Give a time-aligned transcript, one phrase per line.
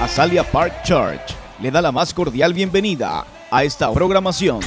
[0.00, 4.60] Azalia Park Church le da la más cordial bienvenida a esta programación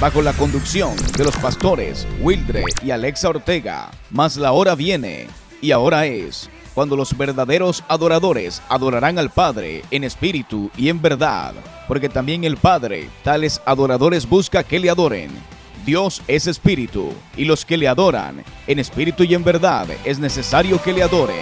[0.00, 3.90] bajo la conducción de los pastores Wildre y Alexa Ortega.
[4.10, 5.26] Mas la hora viene
[5.60, 11.54] y ahora es cuando los verdaderos adoradores adorarán al Padre en espíritu y en verdad,
[11.86, 15.30] porque también el Padre tales adoradores busca que le adoren.
[15.84, 20.80] Dios es espíritu, y los que le adoran en espíritu y en verdad es necesario
[20.82, 21.40] que le adoren.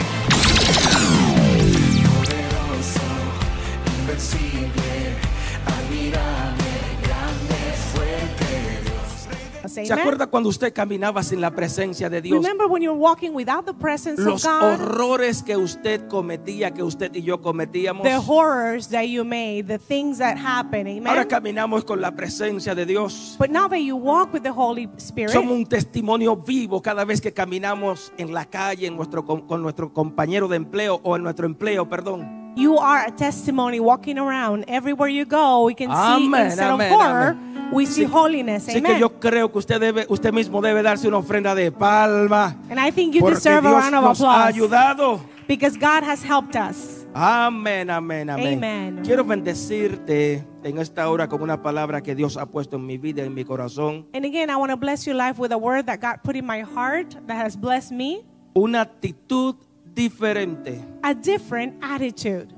[9.87, 12.43] ¿Se acuerda cuando usted caminaba sin la presencia de Dios?
[12.43, 16.83] Remember when you're walking without the presence Los of God, horrores que usted cometía, que
[16.83, 18.03] usted y yo cometíamos.
[18.03, 20.87] the horrors that you made, the things that happen.
[20.87, 21.07] Amen.
[21.07, 23.37] Ahora caminamos con la presencia de Dios.
[23.39, 27.21] but now that you walk with the Holy Spirit, Somos un testimonio vivo cada vez
[27.21, 31.23] que caminamos en la calle en nuestro, con, con nuestro compañero de empleo o en
[31.23, 32.46] nuestro empleo, perdón.
[32.57, 34.65] You are a testimony walking around.
[34.67, 37.71] Everywhere you go, we can see instead amen, of horror, amen.
[37.73, 38.67] we see holiness.
[38.69, 38.95] Así Amen.
[38.95, 42.57] que yo creo que usted debe, usted mismo debe darse una ofrenda de palma.
[42.71, 45.21] and I think you Porque deserve a Dios round of nos ha applause ayudado.
[45.47, 47.05] because God has helped us.
[47.15, 48.59] Amén, amén, amén.
[48.59, 49.01] Amen.
[49.03, 53.23] Quiero bendecirte en esta hora con una palabra que Dios ha puesto en mi vida,
[53.23, 54.07] en mi corazón.
[54.13, 56.45] And again, I want to bless your life with a word that God put in
[56.47, 58.25] my heart that has blessed me.
[58.55, 59.57] Una actitud
[59.97, 60.81] diferente.
[61.03, 62.55] A different attitude.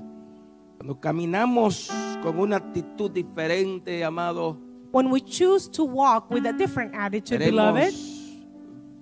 [0.77, 1.89] Cuando caminamos
[2.21, 4.57] con una actitud diferente, amado,
[4.91, 8.19] When we choose to walk with a different attitude, beloved, seremos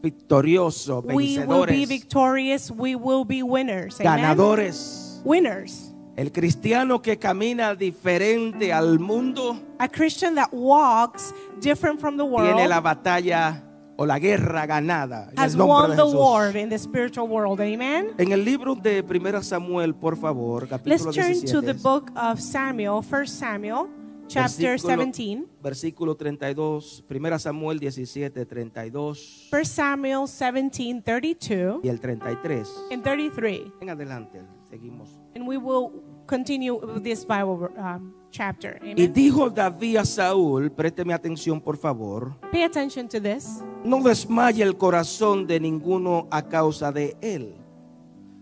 [0.01, 2.69] victoriosos, we will be victorious.
[2.71, 3.99] We will be winners.
[3.99, 4.35] Amen?
[4.35, 5.21] ganadores.
[5.23, 5.93] Winners.
[6.17, 12.67] El cristiano que camina diferente al mundo A Christian that walks different from the tiene
[12.67, 13.66] la world batalla
[13.97, 15.29] o la guerra ganada.
[15.31, 16.15] En has el nombre won de the Jesús.
[16.19, 17.59] war in the spiritual world.
[17.59, 18.11] Amen.
[18.17, 22.11] En el libro de 1 Samuel, por favor, Let's capítulo turn to 17, the book
[22.15, 23.87] of Samuel, 1 Samuel,
[24.27, 25.45] chapter versículo, 17.
[25.61, 32.67] versículo 32, 1 Samuel 17, 32 1 Samuel 17, 32 y el 33.
[32.91, 33.61] and 33.
[33.81, 35.09] En adelante, seguimos.
[35.35, 35.91] And we will
[36.27, 38.79] continue with this Bible um, chapter.
[38.83, 43.63] Y dijo David a Saúl, présteme atención por favor, Pay attention to this.
[43.83, 47.55] no desmaye el corazón de ninguno a causa de él.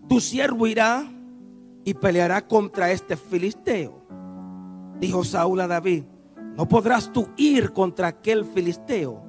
[0.08, 1.04] Tu siervo irá
[1.84, 4.02] y peleará contra este filisteo.
[5.00, 6.04] Dijo Saúl a David,
[6.56, 9.22] no podrás tú ir contra aquel filisteo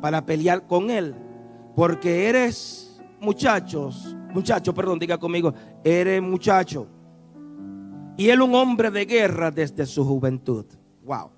[0.00, 1.14] para pelear con él,
[1.76, 5.54] porque eres muchachos, muchacho, perdón, diga conmigo,
[5.84, 6.88] eres muchacho.
[8.16, 10.66] Y él un hombre de guerra desde su juventud.
[11.02, 11.30] Wow.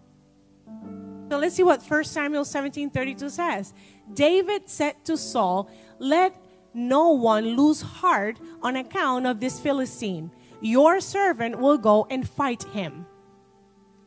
[1.30, 3.74] So let's see what 1 Samuel 17 32 says.
[4.12, 6.36] David said to Saul, Let
[6.72, 10.30] no one lose heart on account of this Philistine.
[10.60, 13.06] Your servant will go and fight him.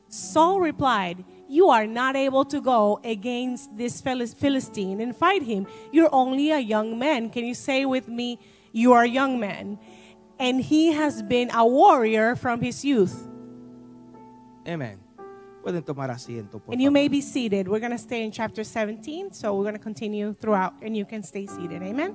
[0.07, 5.67] Saul replied, You are not able to go against this Philistine and fight him.
[5.91, 7.29] You're only a young man.
[7.29, 8.39] Can you say with me,
[8.71, 9.77] You are a young man?
[10.39, 13.27] And he has been a warrior from his youth.
[14.65, 14.99] Amén.
[15.63, 16.93] Pueden tomar asiento, por And you favor.
[16.93, 17.67] may be seated.
[17.67, 21.05] We're going to stay in chapter 17, so we're going to continue throughout, and you
[21.05, 21.83] can stay seated.
[21.83, 22.13] Amen.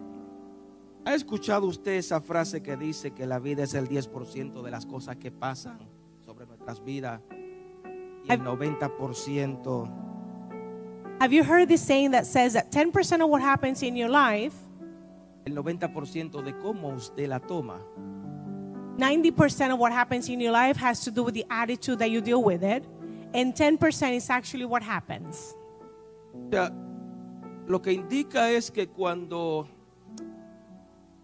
[1.04, 4.86] ¿Ha escuchado usted esa frase que dice que la vida es el 10% de las
[4.86, 5.78] cosas que pasan
[6.24, 7.20] sobre nuestras vidas
[8.26, 9.90] y el 90%
[11.20, 14.54] Have you heard this saying that says that 10% of what happens in your life,
[15.44, 17.80] el 90% de cómo usted la toma?
[18.96, 22.20] 90% of what happens in your life has to do with the attitude that you
[22.20, 22.84] deal with it,
[23.34, 25.54] and 10% is actually what happens.
[26.52, 26.70] O
[27.66, 29.66] lo que indica es que cuando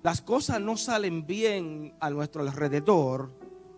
[0.03, 3.31] las cosas no salen bien a nuestro alrededor,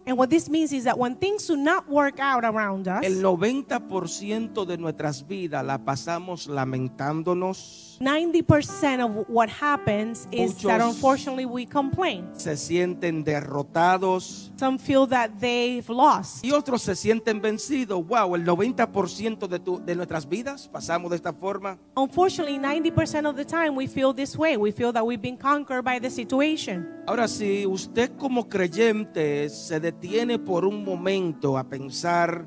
[0.05, 3.23] And what this means is that when things do not work out around us, el
[3.23, 11.65] 90% de nuestras vidas la pasamos lamentándonos, 90% of what happens is that unfortunately we
[11.67, 12.27] complain.
[12.35, 16.45] se sienten derrotados, Some feel that they've lost.
[16.45, 18.05] Y otros se sienten vencidos.
[18.07, 21.79] Wow, el 90% de, tu- de nuestras vidas pasamos de esta forma.
[21.97, 24.57] Unfortunately, 90% of the time we feel this way.
[24.57, 26.89] We feel that we've been conquered by the situation.
[27.07, 32.47] Ahora, si usted como creyente se detiene por un momento a pensar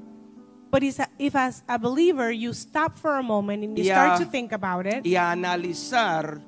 [0.71, 4.25] But if, as a believer, you stop for a moment and you y start a,
[4.25, 6.41] to think about it, y a analizar,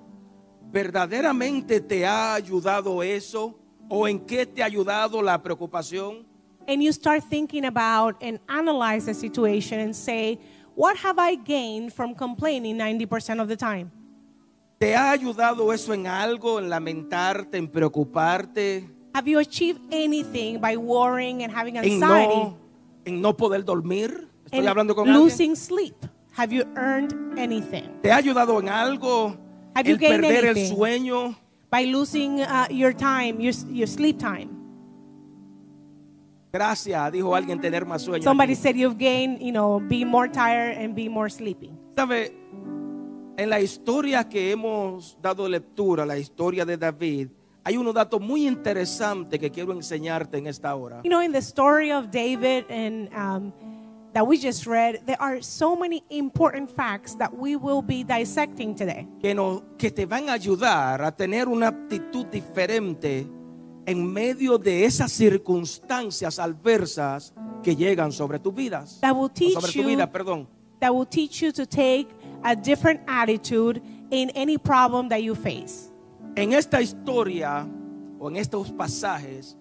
[0.70, 3.58] ¿verdaderamente te ha ayudado eso?
[3.88, 6.26] ¿O en qué te ha ayudado la preocupación?
[6.68, 10.38] and you start thinking about and analyze the situation and say,
[10.76, 13.92] what have I gained from complaining 90% of the time?
[14.80, 18.88] ¿Te ha ayudado eso en algo, en lamentarte, en preocuparte?
[19.18, 22.58] Have you achieved anything by worrying and having en anxiety no,
[23.04, 24.28] en no poder dormir?
[24.46, 25.24] Estoy and hablando con alguien.
[25.24, 25.96] losing sleep?
[26.34, 29.36] Have you earned anything ¿Te ha ayudado en algo
[29.74, 30.78] Have you el gained perder el anything?
[30.78, 31.36] sueño?
[31.72, 34.50] by losing uh, your time, your your sleep time?
[36.54, 38.24] Gracias, dijo alguien, tener más sueño.
[38.24, 38.62] Somebody aquí.
[38.62, 41.72] said you've gained, you know, be more tired and be more sleepy.
[41.96, 42.32] ¿Sabe?
[43.36, 47.30] En la historia que hemos dado lectura, la historia de David,
[47.68, 51.02] hay unos datos muy interesantes que quiero enseñarte en esta hora.
[51.04, 53.52] You know, in the story of David and um,
[54.14, 58.74] that we just read, there are so many important facts that we will be dissecting
[58.74, 59.06] today.
[59.22, 63.28] Que, nos, que te van a ayudar a tener una actitud diferente
[63.86, 67.34] en medio de esas circunstancias adversas
[67.64, 69.00] que llegan sobre tus vidas.
[69.02, 70.48] That will teach sobre tu you- vida, perdón.
[70.80, 72.08] That will teach you to take
[72.46, 75.92] a different attitude in any problem that you face.
[76.38, 77.68] En esta historia
[78.20, 79.58] o en estos pasajes,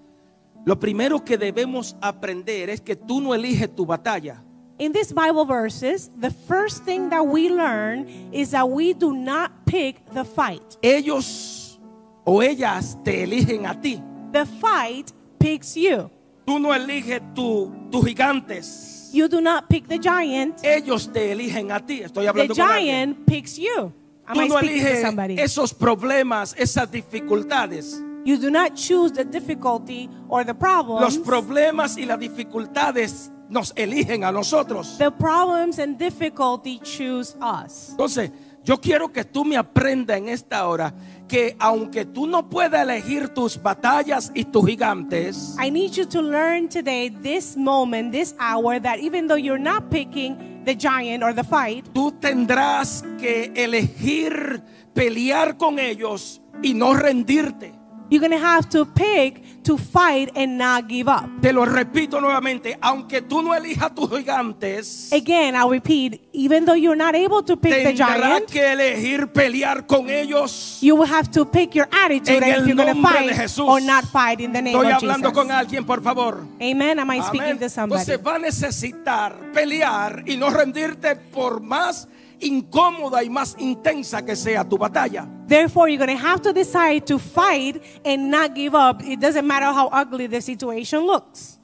[0.67, 4.43] lo primero que debemos aprender es que tú no eliges tu batalla.
[4.79, 9.51] In these Bible verses, the first thing that we learn is that we do not
[9.65, 10.77] pick the fight.
[10.83, 11.81] Ellos
[12.25, 14.03] o ellas te eligen a ti.
[14.33, 16.11] The fight picks you.
[16.45, 19.11] Tú no eliges tu- tus gigantes.
[19.15, 20.63] You do not pick the giant.
[20.63, 22.03] Ellos te eligen a ti.
[22.03, 23.15] Estoy The hablando con alguien.
[23.15, 23.93] giant picks you.
[24.27, 25.05] Am Tú I no eliges
[25.39, 28.03] esos problemas, esas dificultades.
[28.25, 31.01] You do not choose the difficulty or the problems.
[31.01, 34.99] Los problemas y las dificultades nos eligen a nosotros.
[34.99, 37.91] the problems and difficulty choose us.
[37.91, 38.33] Entonces,
[38.65, 40.93] yo quiero que tú me aprendas en esta hora
[41.29, 46.21] que aunque tú no puedas elegir tus batallas y tus gigantes, I need you to
[46.21, 51.33] learn today, this moment, this hour, that even though you're not picking the giant or
[51.33, 57.73] the fight, tú tendrás que elegir pelear con ellos y no rendirte.
[58.11, 61.29] You're to have to pick to fight and not give up.
[61.41, 66.77] Te lo repito nuevamente, aunque tú no elijas tus gigantes, Again, I'll repeat, even though
[66.77, 70.79] you're not able to pick the giant, que elegir pelear con ellos.
[70.81, 74.53] you will have to pick your attitude if you're de fight or not fight in
[74.53, 75.59] the name Estoy of hablando con Jesus.
[75.61, 76.45] alguien, por favor.
[76.61, 76.99] Amen.
[77.01, 77.59] Am I speaking Amén.
[77.59, 78.01] to somebody?
[78.03, 82.09] Entonces va a necesitar pelear y no rendirte por más
[82.41, 85.27] incómoda y más intensa que sea tu batalla.
[85.47, 89.03] Therefore, you're going to have to decide to fight and not give up.
[89.03, 91.59] It doesn't matter how ugly the situation looks.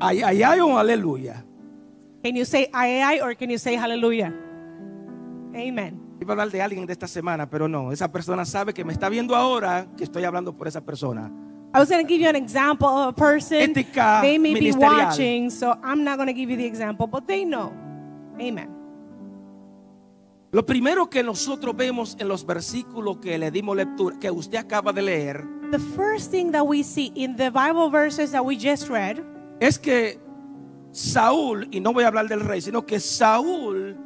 [0.00, 1.42] Ay, ay, ay, un aleluya.
[2.22, 4.32] Can you say ay, ay, or can you say hallelujah?
[5.54, 6.00] Amen.
[6.20, 7.92] Iba a hablar de alguien de esta semana, pero no.
[7.92, 11.30] Esa persona sabe que me está viendo ahora que estoy hablando por esa persona.
[11.74, 13.74] I was going to give you an example of a person.
[13.74, 17.26] Ética they may be watching, so I'm not going to give you the example, but
[17.26, 17.72] they know.
[18.40, 18.75] Amen.
[20.56, 24.90] Lo primero que nosotros vemos en los versículos que le dimos lectura, que usted acaba
[24.90, 28.88] de leer, The first thing that we see in the Bible verses that we just
[28.88, 29.22] read
[29.60, 30.18] es que
[30.92, 33.98] Saúl, y no voy a hablar del rey, sino que Saúl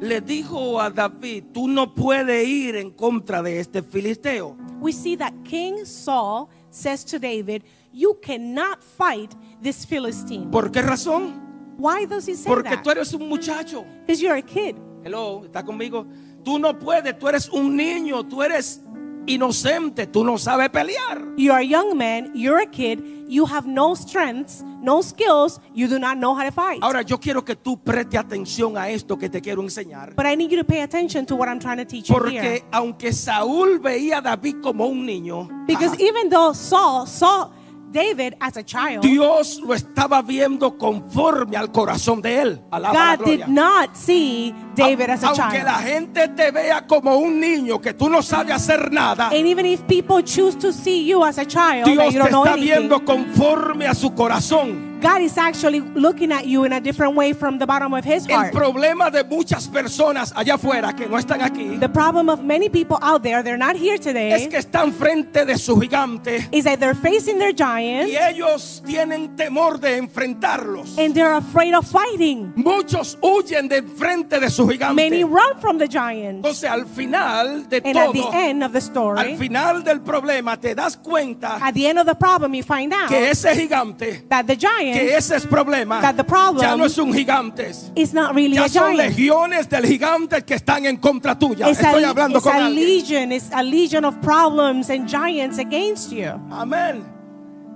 [0.00, 4.56] le dijo a David, tú no puedes ir en contra de este filisteo.
[4.80, 10.50] we see that King Saul says to David, You cannot fight this Philistine.
[10.50, 11.34] ¿Por qué razón?
[11.76, 12.82] Why does he say Porque that?
[12.82, 13.84] tú eres un muchacho.
[14.06, 14.76] Because you're a kid.
[15.04, 16.06] Hello, ¿está conmigo?
[16.44, 18.82] Tú no puedes, tú eres un niño, tú eres
[19.26, 21.22] inocente, tú no sabes pelear.
[21.36, 25.98] You're a young man, you're a kid, you have no strengths, no skills, you do
[25.98, 26.82] not know how to fight.
[26.82, 30.14] Ahora yo quiero que tú preste atención a esto que te quiero enseñar.
[30.14, 32.40] But I need you to pay attention to what I'm trying to teach you here.
[32.40, 37.50] Porque aunque Saúl veía a David como un niño, Because ajá, even though Saul saw
[37.92, 42.60] David as a child, Dios lo estaba viendo conforme al corazón de él.
[42.70, 45.64] Alaba la God did not see David as a Aunque child.
[45.64, 49.66] la gente te vea como un niño que tú no sabes hacer nada, And even
[49.66, 52.54] if people choose to see you as a child, that Dios you te know está
[52.54, 54.91] anything, viendo conforme a su corazón.
[55.02, 58.26] God is actually looking at you in a different way from the bottom of His
[58.28, 58.52] El heart.
[58.54, 62.98] problema de muchas personas allá afuera que no están aquí The problem of many people
[63.02, 66.78] out there, they're not here es today, que están frente de su gigante is that
[66.78, 70.96] they're facing their giant y ellos tienen temor de enfrentarlos.
[70.98, 72.52] and they're afraid of fighting.
[72.54, 74.94] Muchos huyen de frente de su gigante.
[74.94, 76.36] Many run from the giant.
[76.44, 80.56] Entonces al final de And at the end of the al story, final del problema
[80.60, 84.28] te das cuenta at the end of the problem, you find out que ese gigante,
[84.28, 84.56] that the
[84.92, 87.70] que ese es problema, That the problem ya no es un gigante.
[87.94, 89.10] is not really Ya a son giant.
[89.10, 91.68] legiones del gigante que están en contra tuya.
[91.68, 92.86] It's Estoy a, hablando it's con a alguien.
[92.86, 96.30] legion, it's a legion of problems and giants against you.
[96.50, 97.04] Amén.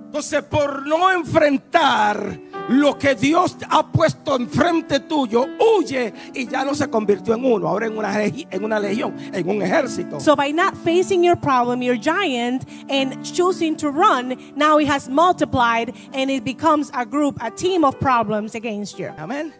[0.07, 6.73] Entonces, por no enfrentar lo que Dios ha puesto enfrente tuyo, huye y ya no
[6.75, 10.17] se convirtió en uno, ahora en una, en una legión, en un ejército.
[10.21, 15.09] So by not facing your problem, your giant, and choosing to run, now it has
[15.09, 19.11] multiplied and it becomes a group, a team of problems against you.
[19.17, 19.53] Amén.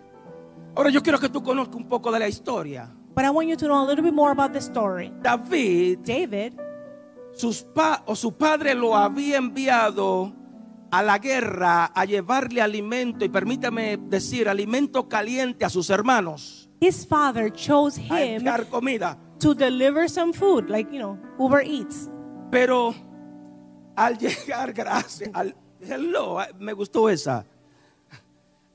[0.75, 2.89] Ahora yo quiero que tú conozcas un poco de la historia.
[3.13, 5.11] But I want you to know a little bit more about the story.
[5.21, 6.53] David, David,
[7.37, 10.33] sus pa- o su padre lo había enviado
[10.91, 17.05] a la guerra a llevarle alimento y permítame decir alimento caliente a sus hermanos, his
[17.05, 19.17] father chose him comida.
[19.39, 22.09] to deliver some food, like, you know, Uber Eats.
[22.49, 22.95] Pero
[23.95, 27.45] al llegar, gracias, al, hello, me gustó esa.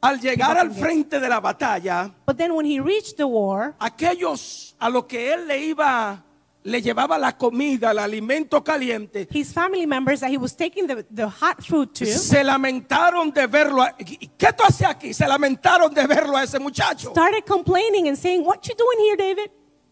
[0.02, 4.74] Al llegar al frente de la batalla, But then when he reached the war, aquellos
[4.80, 6.24] a los que él le iba,
[6.64, 11.04] le llevaba la comida, el alimento caliente, his family members that he was taking the,
[11.10, 13.82] the hot food to se lamentaron de verlo.
[13.82, 15.12] a- ¿Y ¿Qué tú haces aquí?
[15.12, 17.10] Se lamentaron de verlo a ese muchacho.
[17.10, 19.50] O started complaining and saying, What you doing here, David?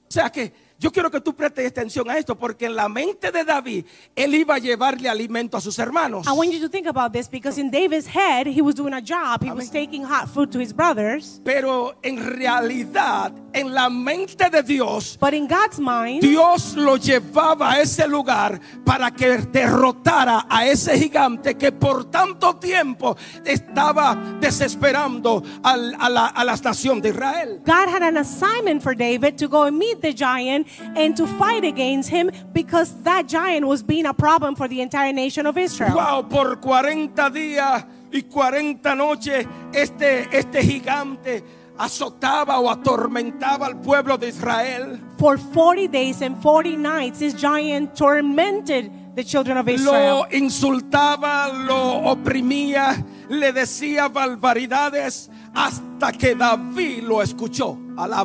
[0.08, 3.44] sea que yo quiero que tú prestes atención a esto, porque en la mente de
[3.44, 3.84] David,
[4.16, 6.26] él iba a llevarle alimento a sus hermanos.
[6.26, 9.00] I want you to think about this because in David's head, he was doing a
[9.02, 9.44] job.
[9.44, 11.40] He was taking hot food to his brothers.
[11.44, 17.72] Pero en realidad, en la mente de Dios, But in God's mind, Dios lo llevaba
[17.72, 25.42] a ese lugar para que derrotara a ese gigante que por tanto tiempo estaba desesperando
[25.62, 27.60] al- a, la, a la nación de Israel.
[27.66, 31.64] God had an assignment for David to go and meet the giant and to fight
[31.64, 35.94] against him because that giant was being a problem for the entire nation of Israel.
[35.94, 41.42] Wow, por 40 días y 40 noches este, este gigante
[41.78, 45.00] azotaba o atormentaba al pueblo de Israel.
[45.18, 50.26] For 40 days and 40 nights, this giant tormented the children of Lo Israel.
[50.32, 57.78] insultaba, lo oprimía, le decía barbaridades hasta que David lo escuchó.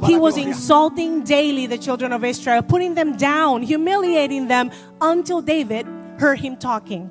[0.06, 5.86] He was insulting daily the children of Israel, putting them down, humiliating them until David
[6.18, 7.10] heard him talking.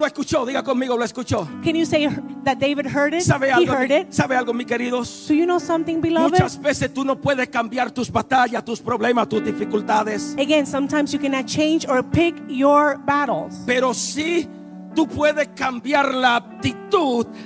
[0.00, 1.46] Lo escuchó, diga conmigo, lo escuchó.
[1.62, 2.08] Can you say
[2.44, 3.22] that David heard it?
[3.22, 4.10] ¿Sabe He heard it.
[4.14, 5.26] ¿Sabe algo, mis queridos?
[5.28, 6.32] Do you know something, beloved?
[6.32, 10.34] Muchas veces tú no puedes cambiar tus batallas, tus problemas, tus dificultades.
[10.38, 13.58] Again, sometimes you cannot change or pick your battles.
[13.66, 14.48] Pero sí
[14.94, 16.79] tú puedes cambiar la actitud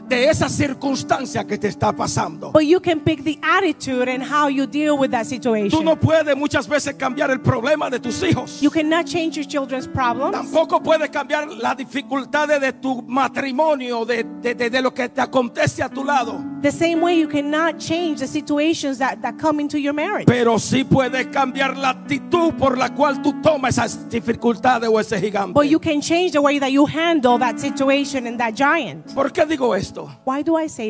[0.08, 2.50] de esa circunstancia que te está pasando.
[2.52, 5.84] But you can pick the attitude and how you deal with that Tú situation.
[5.84, 8.60] no puedes muchas veces cambiar el problema de tus hijos.
[8.60, 10.32] You cannot change your children's problems.
[10.32, 15.20] Tampoco puedes cambiar las dificultades de tu matrimonio, de, de- de- de lo que te
[15.20, 16.42] acontece a tu lado.
[16.62, 20.26] The same way you cannot change the situations that, that come into your marriage.
[20.26, 25.20] Pero sí puedes cambiar la actitud por la cual tú tomas esas dificultades o ese
[25.20, 25.52] gigante.
[25.52, 29.12] But you can change the way that you handle that situation and that giant.
[29.14, 30.20] ¿Por qué digo esto?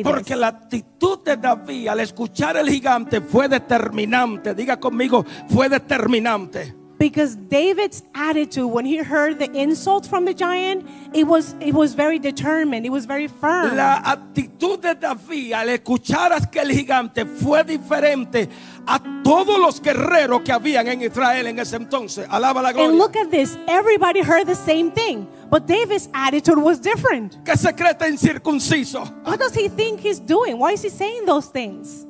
[0.09, 4.53] Porque la actitud de David al escuchar el gigante fue determinante.
[4.53, 6.84] Diga conmigo, fue determinante.
[6.97, 11.93] Because David's attitude when he heard the insult from the giant, it was it was
[11.93, 12.85] very determined.
[12.85, 13.75] It was very firm.
[13.75, 18.47] La actitud de David al escuchar a aquel gigante fue diferente
[18.87, 22.25] a todos los guerreros que habían en Israel en ese entonces.
[22.29, 22.97] Alaba la and gloria.
[22.97, 23.57] look at this.
[23.67, 25.27] Everybody heard the same thing.
[25.49, 27.43] But David's attitude was different.
[27.43, 29.05] ¿Qué secreto incircunciso?
[29.25, 30.57] What does he think he's doing?
[30.57, 32.05] Why is he saying those things?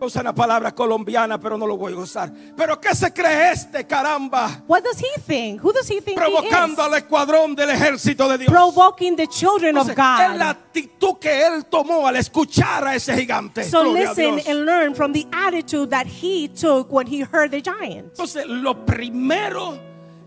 [0.00, 2.32] Usa una palabra colombiana, pero no lo voy a usar.
[2.56, 4.62] Pero ¿qué se cree este caramba?
[4.68, 5.60] What does he think?
[5.62, 6.86] Who does he think he Provocando is?
[6.92, 8.52] al escuadrón del ejército de Dios.
[8.52, 10.60] Provoking the children of Entonces, es la God.
[10.60, 13.64] actitud que él tomó al escuchar a ese gigante.
[13.64, 17.60] So Gloria listen and learn from the attitude that he took when he heard the
[17.60, 18.12] giant.
[18.12, 19.78] Entonces, lo primero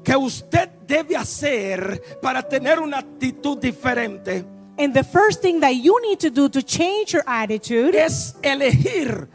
[0.03, 4.43] que usted debe hacer para tener una actitud diferente
[4.77, 9.27] And the first thing that you need to do to change your attitude es elegir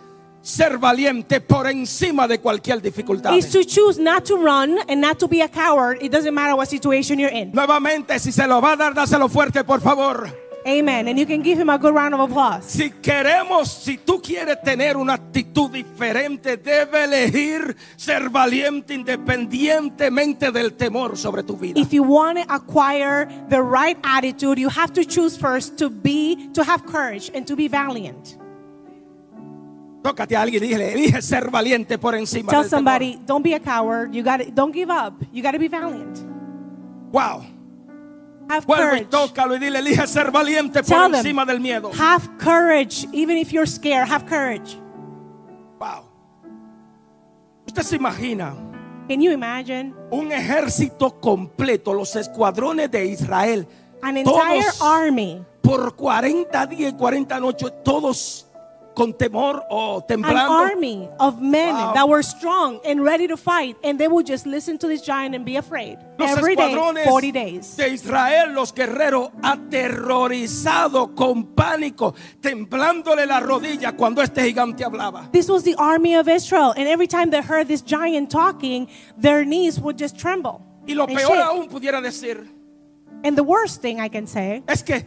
[0.46, 3.34] ser valiente por encima de cualquier dificultad.
[3.36, 5.98] is to choose not to run and not to be a coward.
[6.00, 7.50] It doesn't matter what situation you're in.
[7.52, 10.30] Nuevamente, si se lo va a dar, dáselo fuerte, por favor.
[10.64, 11.08] Amen.
[11.08, 12.64] And you can give him a good round of applause.
[12.64, 20.74] Si queremos, si tú quieres tener una actitud diferente, debe elegir ser valiente independientemente del
[20.74, 21.80] temor sobre tu vida.
[21.80, 26.50] If you want to acquire the right attitude, you have to choose first to be,
[26.52, 28.36] to have courage and to be valiant.
[30.06, 32.78] Tócate a alguien y dile, elige ser valiente por encima Tell del temor.
[32.78, 34.12] somebody, don't be a coward.
[34.12, 35.14] You got don't give up.
[35.32, 36.18] You got to be valiant.
[37.12, 37.44] Wow.
[38.48, 39.04] Have Vuelve y courage.
[39.10, 41.90] tócalo y dile, elige ser valiente por Tell them, encima del miedo.
[41.98, 44.08] have courage, even if you're scared.
[44.08, 44.76] Have courage.
[45.80, 46.04] Wow.
[47.66, 48.54] Usted se imagina
[49.08, 53.66] Can you imagine un ejército completo, los escuadrones de Israel,
[54.02, 54.80] An entire Todos.
[54.82, 55.42] army.
[55.62, 58.45] por 40 días y 40 noches, todos
[58.96, 61.92] con temor o An army of men Wow.
[61.94, 65.34] that were strong and ready to fight, and they would just listen to this giant
[65.34, 65.98] and be afraid.
[66.18, 67.76] Los Every day, escuadrones 40 days.
[67.76, 75.28] de Israel, los guerreros aterrorizados con pánico, temblándole la rodilla cuando este gigante hablaba.
[75.30, 78.88] This was the army of Israel, and every time they heard this giant talking,
[79.20, 80.62] their knees would just tremble.
[80.88, 81.44] Y lo and peor shake.
[81.44, 82.46] aún pudiera decir
[83.24, 85.04] And the worst thing I can say es que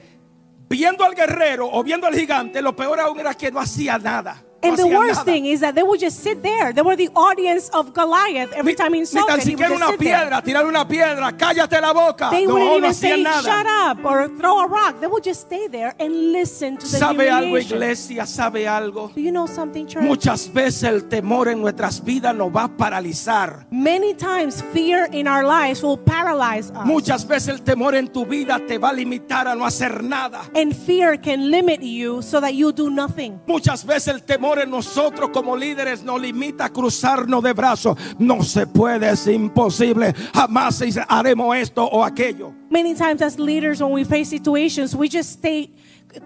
[0.69, 4.45] viendo al guerrero o viendo al gigante, lo peor aún era que no hacía nada.
[4.61, 5.31] No And the worst nada.
[5.31, 6.73] thing is that they would just sit there.
[6.73, 8.51] They were the audience of Goliath.
[8.53, 11.93] Every Ni- time he ni insulted, tan siquiera una piedra, tirar una piedra, cállate la
[11.93, 12.29] boca.
[12.29, 13.41] They no, wouldn't no even say, nada.
[13.41, 14.99] shut up, or throw a rock.
[14.99, 18.25] They would just stay there and listen to the ¿Sabe algo, iglesia?
[18.25, 19.11] ¿Sabe algo?
[19.15, 20.03] Do you know something, church?
[20.03, 23.65] Muchas veces el temor en nuestras vidas nos va a paralizar.
[23.71, 26.85] Many times, fear in our lives will paralyze us.
[26.85, 30.41] Muchas veces el temor en tu vida te va a limitar a no hacer nada.
[30.55, 33.39] and fear can limit you so that you do nothing.
[33.47, 37.97] Muchas veces el temor en nosotros como líderes nos limita a cruzarnos de brazos.
[38.17, 40.13] No se puede, es imposible.
[40.33, 42.53] Jamás haremos esto o aquello.
[42.69, 45.71] Many times, as leaders, when we face situations, we just stay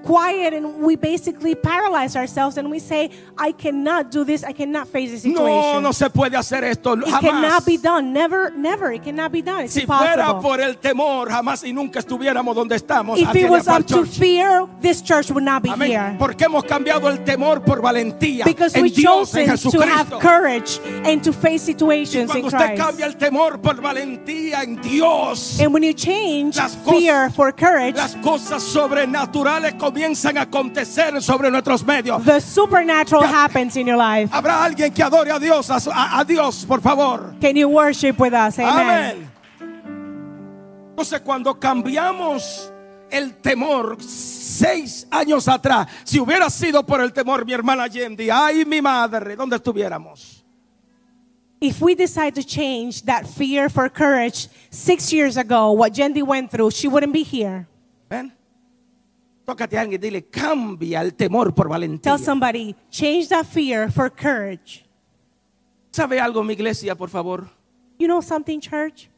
[0.03, 4.87] quiet and we basically paralyze ourselves and we say, I cannot do this, I cannot
[4.87, 5.45] face this situation.
[5.45, 6.93] No, no se puede hacer esto.
[6.93, 7.19] It Jamás.
[7.21, 8.13] cannot be done.
[8.13, 8.91] Never, never.
[8.93, 9.65] It cannot be done.
[9.65, 10.41] It's Si fuera impossible.
[10.41, 13.19] por el temor, jamás y nunca estuviéramos donde estamos.
[13.19, 15.89] if it en was up to fear, this church would not be Amén.
[15.91, 16.15] here.
[16.17, 20.09] Porque hemos cambiado el temor por valentía Because en we Dios, en chosen to have
[20.19, 22.81] courage and to face situations in Cuando usted Christ.
[22.81, 28.15] cambia el temor por valentía en Dios, And when you change fear for courage, las
[28.17, 32.23] cosas sobrenaturales comienzan a acontecer sobre nuestros medios.
[32.25, 34.29] the supernatural happens in your life.
[34.31, 37.35] Habrá alguien que adore a Dios, a, a- Dios, por favor.
[37.41, 38.57] Can you worship with us?
[38.59, 39.27] Amen.
[39.29, 39.29] Amén.
[40.91, 42.71] Entonces, cuando cambiamos
[43.09, 48.63] el temor seis años atrás, si hubiera sido por el temor, mi hermana Yendi, ay,
[48.65, 50.43] mi madre, ¿dónde estuviéramos?
[51.59, 56.51] If we decide to change that fear for courage six years ago, what Jendi went
[56.51, 57.67] through, she wouldn't be here.
[58.09, 58.33] ¿Ven?
[59.45, 62.15] Tócate a alguien y dile, cambia el temor por valentía.
[62.15, 64.85] Tell somebody, change that fear for courage.
[65.91, 67.49] ¿Sabe algo, mi iglesia, por favor?
[67.99, 69.09] You know something, church?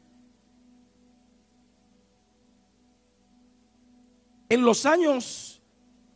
[4.49, 5.61] En los años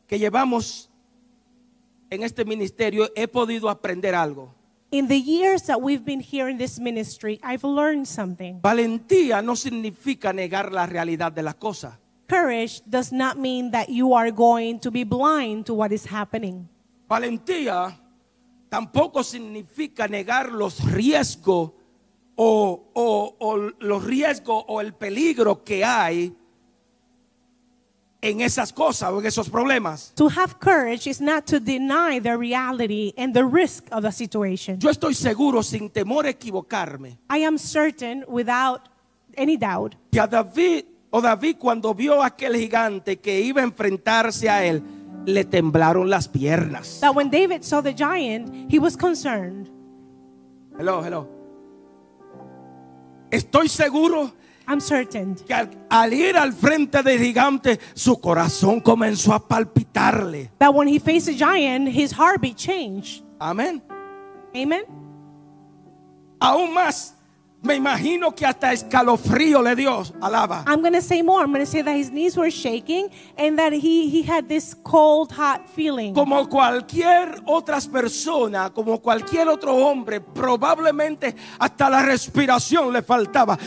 [0.07, 0.89] que llevamos
[2.10, 4.53] en este ministerio, he podido aprender algo.
[4.91, 8.60] In the years that we've been here in this ministry, I've learned something.
[8.62, 11.99] Valentía no significa negar la realidad de las cosas.
[12.29, 16.69] Courage does not mean that you are going to be blind to what is happening.
[17.09, 17.97] Valentía
[18.69, 21.71] tampoco significa negar los riesgos
[22.37, 26.31] o, o- o los riesgos o el peligro que hay
[28.21, 30.13] en esas cosas o en esos problemas.
[30.15, 34.77] To have courage is not to deny the reality and the risk of the situation.
[34.79, 38.87] Yo estoy seguro, sin temor a equivocarme, I am certain, without
[39.35, 43.63] any doubt, que a David o David cuando vio a aquel gigante que iba a
[43.63, 44.83] enfrentarse a él,
[45.25, 46.99] le temblaron las piernas.
[47.01, 49.69] that when David saw the giant, he was concerned.
[50.77, 51.27] Hello, hello.
[53.31, 54.31] Estoy seguro
[54.67, 60.51] I'm certain que al, al ir al frente del gigante, su corazón comenzó a palpitarle.
[60.59, 63.23] that when he faced the giant, his heartbeat changed.
[63.39, 63.81] Amén.
[64.55, 64.83] Amen.
[66.39, 67.15] Aún más,
[67.61, 70.01] me imagino que hasta escalofrío le dio.
[70.21, 70.63] Alaba.
[70.65, 71.43] I'm going to say more.
[71.43, 74.73] I'm going to say that his knees were shaking and that he, he had this
[74.83, 76.13] cold, hot feeling.
[76.13, 83.57] Como cualquier otras persona, como cualquier otro hombre, probablemente hasta la respiración le faltaba.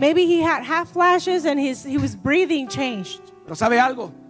[0.00, 3.20] Maybe he had half flashes and his, he was breathing changed.
[3.44, 4.21] Pero ¿sabe algo?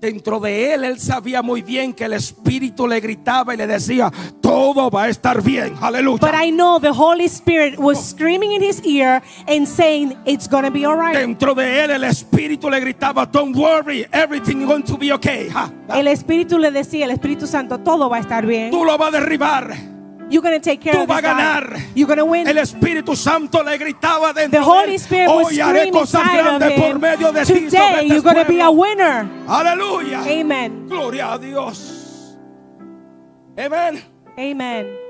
[0.00, 4.12] Dentro de él, él sabía muy bien que el Espíritu le gritaba y le decía,
[4.40, 5.74] todo va a estar bien.
[5.80, 6.20] Aleluya.
[6.20, 10.64] But I know the Holy Spirit was screaming in his ear and saying, It's going
[10.64, 11.16] to be all right.
[11.16, 15.48] Dentro de él, el Espíritu le gritaba, don't worry, everything is going to be okay.
[15.48, 15.72] Ja.
[15.88, 18.70] El Espíritu le decía, el Espíritu Santo, todo va a estar bien.
[18.70, 19.97] Tú lo vas a derribar.
[20.30, 21.76] You're going to take care Tú of vas a ganar.
[21.94, 22.46] You're to win.
[22.46, 26.98] El Espíritu Santo le gritaba dentro The Holy Spirit was hoy haré cosas grandes por
[26.98, 28.82] medio de ti sobre este you're going to be a pueblo".
[28.82, 29.26] winner.
[29.46, 30.22] Aleluya.
[30.26, 30.86] Amen.
[30.86, 32.36] Gloria a Dios.
[33.56, 34.04] Amén.
[34.38, 35.07] Amen.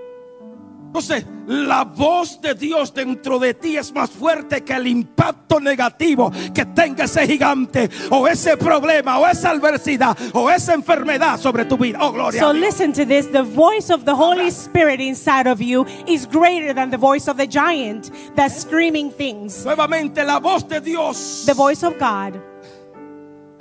[0.88, 6.32] Entonces, la voz de Dios dentro de ti es más fuerte que el impacto negativo
[6.54, 11.76] que tenga ese gigante o ese problema o esa adversidad o esa enfermedad sobre tu
[11.76, 11.98] vida.
[12.00, 12.40] Oh, gloria.
[12.40, 13.30] So listen to this.
[13.30, 17.36] The voice of the Holy Spirit inside of you is greater than the voice of
[17.36, 19.66] the giant that's screaming things.
[19.66, 22.40] Nuevamente, la voz de Dios The voice of God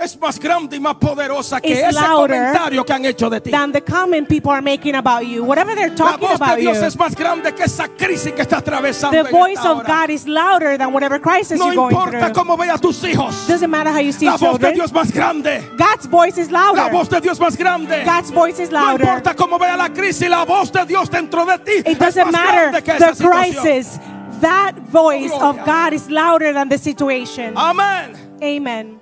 [0.00, 3.50] es más grande y más poderosa que ese comentario que han hecho de ti.
[3.50, 5.42] than the comment people are making about you.
[5.44, 6.70] Whatever they're La talking voz de about you.
[6.72, 9.10] Dios es más grande que esa crisis que está atravesando.
[9.22, 9.86] The en voice esta of hora.
[9.88, 12.32] God is louder than whatever crisis No you're going importa through.
[12.34, 13.46] cómo veas tus hijos.
[13.48, 14.74] Doesn't matter how you see La voz de children.
[14.74, 15.62] Dios más grande.
[15.76, 16.92] God's voice is La louder.
[16.92, 18.04] voz de Dios más grande.
[18.04, 19.00] God's voice is No louder.
[19.06, 22.30] importa cómo vea la crisis, la voz de Dios dentro de ti It es doesn't
[22.30, 23.98] más matter que the crisis.
[24.40, 25.64] That voice of Gloria.
[25.66, 27.54] God is louder than the situation.
[27.56, 28.12] Amén.
[28.40, 29.00] Amen.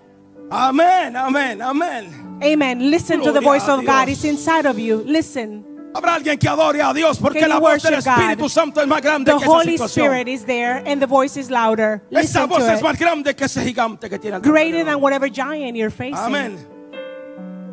[0.50, 2.38] Amén, amén, amén.
[2.42, 2.90] Amen.
[2.90, 4.08] Listen to the voice of God.
[4.08, 5.02] It's inside of you.
[5.04, 5.64] Listen.
[5.94, 8.20] Habrá alguien que adore a Dios porque la voz del worship God?
[8.20, 10.06] Espíritu Santo es más grande The que esa Holy situación.
[10.06, 12.02] Spirit is there and the voice is louder.
[12.10, 15.30] Esa Listen voz to es más grande que ese gigante que tiene Greater than whatever
[15.30, 16.14] giant you're facing.
[16.16, 16.58] Amén.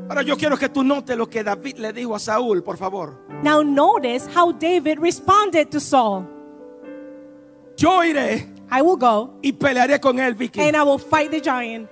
[0.09, 3.19] Ahora yo quiero que tú notes lo que David le dijo a Saúl, por favor.
[3.43, 6.25] Now notice how David responded to Saul.
[7.75, 10.61] Yo iré I will go y pelearé con él, Vicky.
[10.61, 11.89] and I will fight the giant.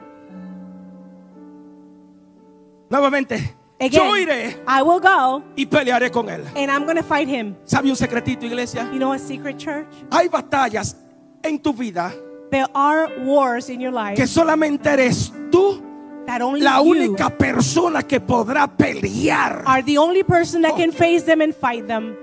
[2.91, 3.55] Nuevamente,
[3.89, 6.43] yo Again, iré I will go y pelearé con él.
[6.55, 7.55] and I'm to fight him.
[7.65, 8.83] ¿Sabe un secretito, iglesia?
[8.91, 9.87] You know a secret church?
[10.11, 10.95] Hay batallas
[11.41, 12.13] en tu vida
[12.51, 15.81] There are wars in your life que solamente eres tú
[16.27, 19.63] that only la you única persona que podrá pelear.
[19.65, 20.77] are the only person that Oh.
[20.77, 22.15] can face them and fight them.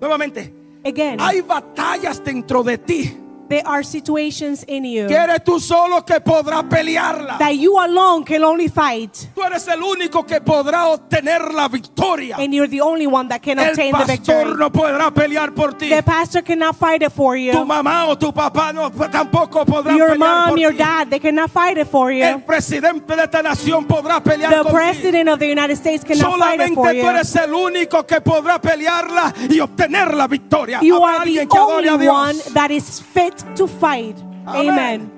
[0.00, 3.16] Nuevamente, Again, hay batallas dentro de ti
[3.54, 7.38] there are situations in you que eres tú solo que podrá pelearla.
[7.38, 12.36] that you alone can only fight, Tú eres el único que podrá obtener la victoria.
[12.38, 14.56] and you're the only one that can El obtain the pastor victory.
[14.56, 15.88] no podrá pelear por ti.
[15.88, 17.64] The pastor cannot fight it for Tu you.
[17.64, 20.78] mamá o tu papá no, tampoco podrán Your pelear mom, por your ti.
[20.78, 22.44] dad, they cannot fight it for El you.
[22.46, 24.72] presidente de esta nación podrá pelear The contigo.
[24.74, 27.06] president of the United States cannot fight it Solamente for tú you.
[27.08, 30.80] eres el único que podrá pelearla y obtener la victoria.
[30.82, 34.16] You Habrá are the only one that is fit to fight.
[34.46, 34.68] Amén.
[34.70, 35.10] Amen.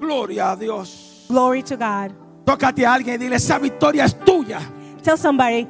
[0.00, 1.24] Gloria a Dios.
[1.28, 2.12] Glory to God.
[2.44, 4.60] Tócate a alguien y dile, esa victoria es tuya.
[5.02, 5.66] Tell somebody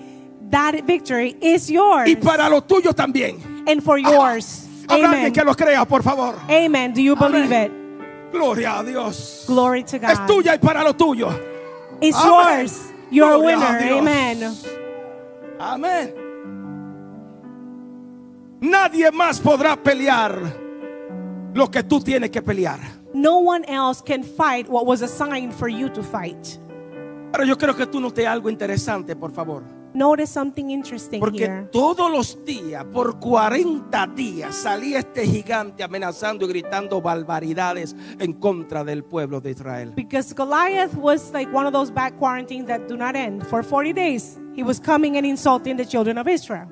[0.50, 3.38] that victory is yours Y para los tuyos también.
[3.68, 4.66] and for yours.
[4.88, 5.32] Habrá alguien Amen.
[5.32, 6.34] que lo crea, por favor.
[6.48, 6.92] Amen.
[6.92, 7.70] Do you believe Amén.
[7.70, 8.32] it?
[8.32, 9.44] Gloria a Dios.
[9.46, 10.26] Glory to Es God.
[10.26, 11.30] tuya y para lo tuyo.
[12.00, 12.58] It's Amén.
[12.60, 12.92] yours.
[13.10, 13.78] You're a Gloria a winner.
[13.80, 13.98] Dios.
[14.00, 14.54] Amen.
[15.60, 16.14] Amén.
[18.60, 20.34] Nadie más podrá pelear
[21.54, 22.80] lo que tú tienes que pelear.
[23.14, 26.58] No one else can fight what was assigned for you to fight.
[27.32, 29.62] Pero yo creo que tú notes algo interesante, por favor.
[29.94, 31.68] Notice something interesting Porque here.
[31.70, 38.82] todos los días, por 40 días, salía este gigante amenazando y gritando barbaridades en contra
[38.82, 39.92] del pueblo de Israel.
[39.94, 43.46] Because Goliath was like one of those bad quarantines that do not end.
[43.46, 46.66] For 40 days, he was coming and insulting the children of Israel.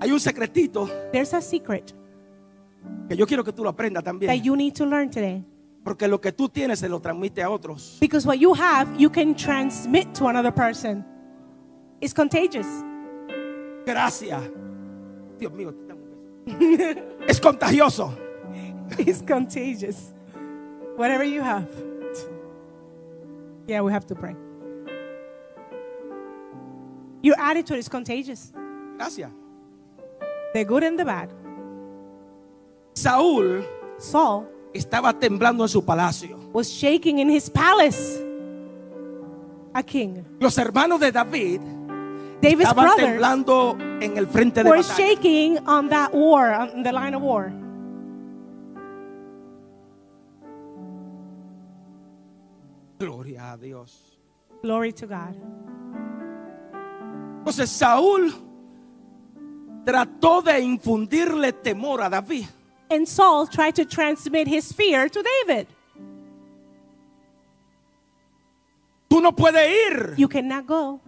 [0.00, 1.92] Hay un secretito There's a secret
[3.08, 4.42] que yo quiero que tú lo aprendas that también.
[4.42, 5.44] you need to learn today.
[5.82, 7.96] Porque lo que tú tienes se lo transmite a otros.
[8.00, 11.04] Because what you have, you can transmit to another person.
[12.00, 12.66] It's contagious.
[13.86, 14.42] Gracias.
[15.38, 15.72] Dios mío.
[15.72, 16.04] te damos
[16.46, 17.00] un beso.
[17.26, 18.14] es contagioso.
[18.98, 20.12] It's contagious.
[20.96, 21.68] Whatever you have.
[23.66, 24.34] Yeah, we have to pray.
[27.22, 28.52] Your attitude is contagious.
[28.96, 29.30] Gracias.
[30.54, 31.30] The good and the bad.
[32.94, 33.64] Saúl
[33.98, 36.38] Saul estaba temblando en su palacio.
[36.52, 38.20] was shaking in his palace.
[39.74, 40.24] A king.
[40.40, 41.60] Los hermanos de David
[42.40, 44.96] David's estaban brothers temblando en el frente de were batalla.
[44.96, 47.52] shaking on that war, on the line of war.
[52.98, 54.18] Gloria a Dios.
[54.62, 55.34] Glory to God.
[57.38, 58.32] Entonces Saúl
[59.88, 62.44] trató de infundirle temor a David.
[62.90, 65.66] And Saul tried to transmit his fear to David.
[69.08, 70.14] Tú no puedes ir.
[70.18, 71.00] You cannot go.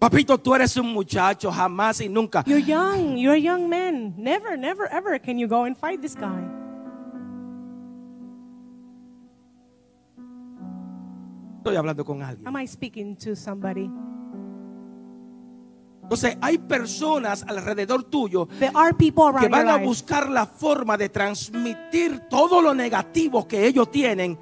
[0.00, 2.42] Papito, tú eres un muchacho, jamás y nunca.
[2.44, 3.16] You're young.
[3.16, 4.14] You're a young man.
[4.16, 6.42] Never, never, ever can you go and fight this guy.
[11.58, 12.48] Estoy hablando con alguien.
[12.48, 13.88] Am I speaking to somebody?
[16.10, 21.08] Entonces hay personas alrededor tuyo There are people que van a buscar la forma de
[21.08, 24.36] transmitir todo lo negativo que ellos tienen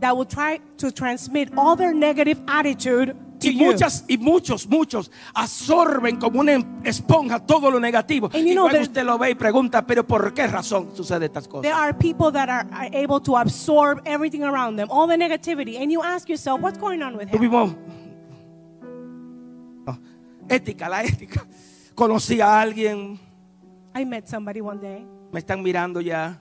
[0.00, 6.16] that will try to transmit all their negative attitude Y muchas y muchos, muchos absorben
[6.16, 8.30] como una esponja todo lo negativo.
[8.32, 11.26] And you y know there- usted lo ve y pregunta, pero ¿por qué razón sucede
[11.26, 11.60] estas cosas?
[11.60, 15.76] There are people that are, are able to absorb everything around them, all the negativity,
[15.76, 17.38] and you ask yourself, what's going on with him?
[17.38, 17.74] Tuvimos
[20.48, 21.46] ética, la ética.
[21.94, 23.18] Conocí a alguien,
[23.96, 25.06] I met somebody one day.
[25.32, 26.40] me están mirando ya.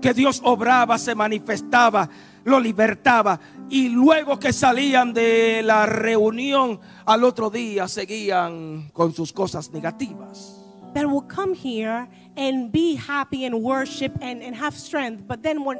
[0.00, 2.08] Que Dios obraba, se manifestaba,
[2.44, 3.40] lo libertaba.
[3.68, 10.56] Y luego que salían de la reunión, al otro día seguían con sus cosas negativas.
[10.96, 15.28] that will come here and be happy and worship and, and have strength.
[15.28, 15.78] But then when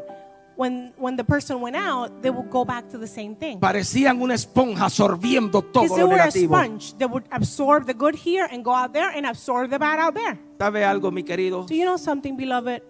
[0.57, 3.61] when when the person went out, they would go back to the same thing.
[3.61, 6.55] Parecían una esponja absorbiendo todo Because they lo were a negativo.
[6.57, 6.95] sponge.
[6.99, 10.15] They would absorb the good here and go out there and absorb the bad out
[10.15, 10.39] there.
[10.59, 11.67] ¿Sabe algo, mi querido?
[11.67, 12.83] Do you know something, beloved?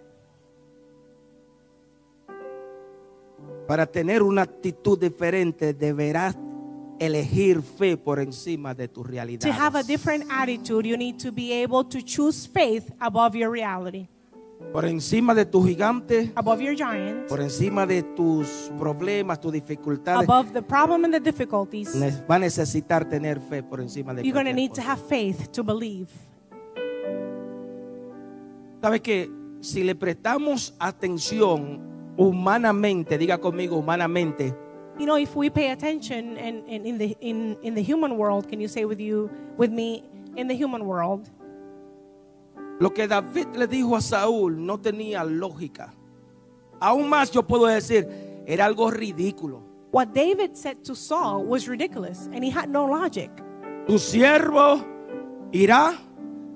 [3.67, 6.37] Para tener una actitud diferente deberás
[6.99, 9.41] elegir fe por encima de tu realidad.
[9.45, 13.51] To have a different attitude, you need to be able to choose faith above your
[13.51, 14.07] reality,
[14.71, 20.23] Por encima de tu gigante, above your giant, por encima de tus problemas, tus dificultades.
[20.23, 21.95] above the problem and the difficulties.
[22.29, 25.51] Va a necesitar tener fe por encima de You're going to need to have faith
[25.51, 26.09] to believe.
[28.81, 31.81] ¿Sabe que si le prestamos atención
[32.17, 34.53] humanamente, diga conmigo humanamente,
[34.99, 38.49] You know, if we pay attention and, and in the in, in the human world,
[38.49, 40.03] can you say with you with me
[40.35, 41.29] in the human world?
[42.79, 45.93] Lo que David le dijo a Saúl no tenía lógica.
[46.79, 48.07] Aún más yo puedo decir,
[48.45, 49.61] era algo ridículo.
[49.91, 53.31] What David said to Saul was ridiculous and he had no logic.
[53.87, 54.85] Tu siervo
[55.51, 55.97] irá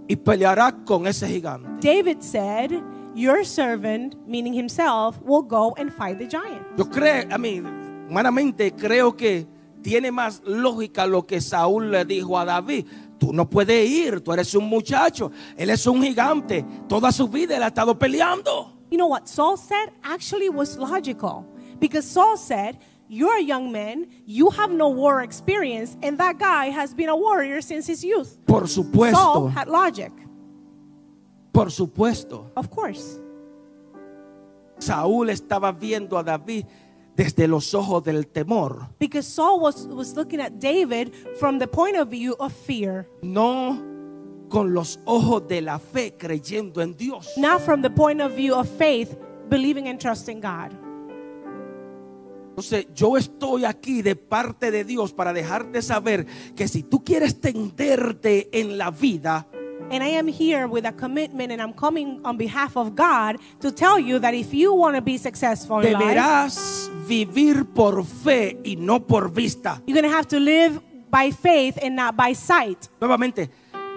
[0.07, 1.67] y peleará con ese gigante.
[1.79, 2.71] David said,
[3.15, 6.65] Your servant, meaning himself, will go and fight the giant.
[6.77, 7.61] Yo creo, a mí,
[8.09, 9.47] humanamente creo que
[9.81, 12.85] tiene más lógica lo que Saúl le dijo a David.
[13.21, 16.65] Tú no puedes ir, tú eres un muchacho, él es un gigante.
[16.89, 18.73] Toda su vida él ha estado peleando.
[18.89, 21.45] You know what Saul said actually was logical
[21.79, 26.71] because Saul said, You're a young man, you have no war experience, and that guy
[26.71, 28.39] has been a warrior since his youth.
[28.47, 30.11] Por Saul supuesto, had logic,
[31.53, 32.49] por supuesto.
[32.55, 33.19] of course.
[34.79, 36.65] Saúl estaba viendo a David
[37.15, 41.97] desde los ojos del temor, Because Saul was, was looking at David from the point
[41.97, 43.77] of view of fear, no
[44.49, 47.29] con los ojos de la fe creyendo en Dios.
[47.37, 49.15] not from the point of view of faith,
[49.49, 50.71] believing and trusting God.
[52.49, 57.39] Entonces yo estoy aquí de parte de Dios para dejarte saber que si tú quieres
[57.39, 59.47] tenderte en la vida,
[59.89, 63.71] And I am here with a commitment, and I'm coming on behalf of God to
[63.71, 66.53] tell you that if you want to be successful in life,
[67.07, 69.81] vivir por fe y no por vista.
[69.85, 72.89] you're going to have to live by faith and not by sight.
[72.99, 73.49] Nuevamente,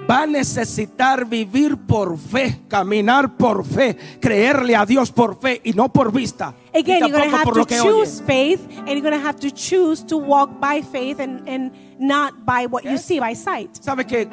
[0.08, 5.72] va a necesitar vivir por fe, caminar por fe, creerle a Dios por fe y
[5.72, 6.54] no por vista.
[6.74, 8.26] Again, you're going to have to choose oye.
[8.26, 12.44] faith, and you're going to have to choose to walk by faith and, and not
[12.44, 13.70] by what you see, by sight.
[13.80, 14.28] ¿Sabe que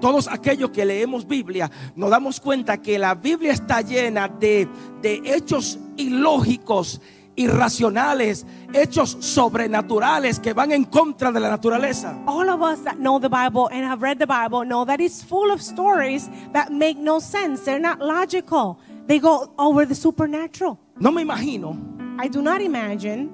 [0.00, 4.68] todos aquellos que leemos Biblia nos damos cuenta que la Biblia está llena de,
[5.02, 7.00] de hechos ilógicos,
[7.36, 12.18] irracionales, hechos sobrenaturales que van en contra de la naturaleza?
[12.26, 15.22] All of us that know the Bible and have read the Bible know that it's
[15.22, 17.64] full of stories that make no sense.
[17.64, 18.78] They're not logical.
[19.06, 20.78] They go over the supernatural.
[20.98, 21.76] No me imagino
[22.22, 23.30] I do not imagine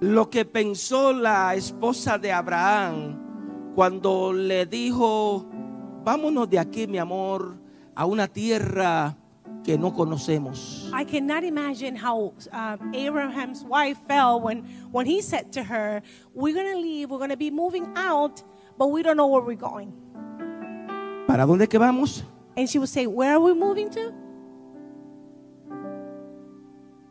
[0.00, 5.46] lo que pensó la esposa de Abraham cuando le dijo,
[6.10, 7.56] vámonos de aquí, mi amor,
[7.96, 9.16] a una tierra
[9.64, 10.88] que no conocemos.
[10.94, 16.54] I cannot imagine how uh, Abraham's wife felt when, when he said to her, We're
[16.54, 18.40] going to leave, we're going to be moving out,
[18.78, 19.92] but we don't know where we're going.
[21.26, 22.22] ¿Para dónde que vamos?
[22.56, 24.12] And she would say, Where are we moving to?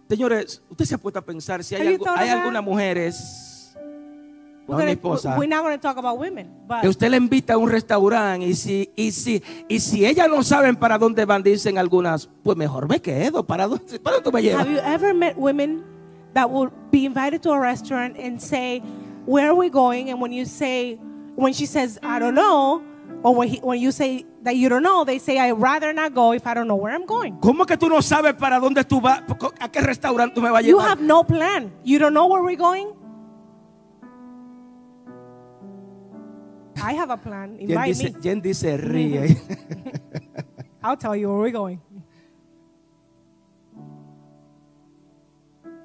[0.08, 3.45] Señores, usted se ha puesto a pensar si hay, algo- hay algunas mujeres,
[4.68, 7.54] no mi gonna, esposa, we're not going to talk about women, but usted le invita
[7.54, 11.44] a un restaurante y si, y si, y si ellas no saben para dónde van,
[11.44, 13.46] dicen algunas, pues mejor me quedo.
[13.46, 14.66] ¿Para dónde, para dónde me llevas?
[14.66, 15.84] have you ever met women
[16.34, 18.82] that will be invited to a restaurant and say,
[19.26, 20.10] Where are we going?
[20.12, 21.00] And when you say,
[21.36, 22.84] when she says, I don't know,
[23.24, 26.14] or when, he, when you say that you don't know, they say, I'd rather not
[26.14, 27.38] go if I don't know where I'm going.
[27.40, 29.24] ¿Cómo que tú no sabes para dónde tú vas?
[29.60, 30.90] ¿A qué restaurante tú me vas a You llevar?
[30.90, 31.72] have no plan.
[31.84, 32.90] You don't know where we're going?
[36.88, 37.58] I have a plan.
[37.58, 38.22] Jen Invite dice, me.
[38.22, 39.38] Jen dice ríe.
[40.84, 41.80] I'll tell you where we're going.